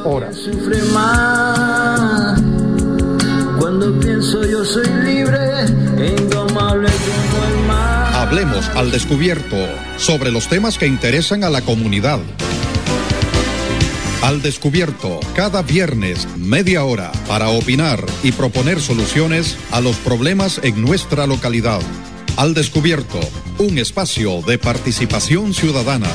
[0.03, 0.49] horas.
[3.57, 5.39] Cuando pienso yo soy libre,
[8.15, 9.55] Hablemos al descubierto
[9.95, 12.19] sobre los temas que interesan a la comunidad.
[14.25, 20.81] Al descubierto, cada viernes, media hora, para opinar y proponer soluciones a los problemas en
[20.81, 21.79] nuestra localidad.
[22.35, 23.19] Al descubierto,
[23.59, 26.09] un espacio de participación ciudadana.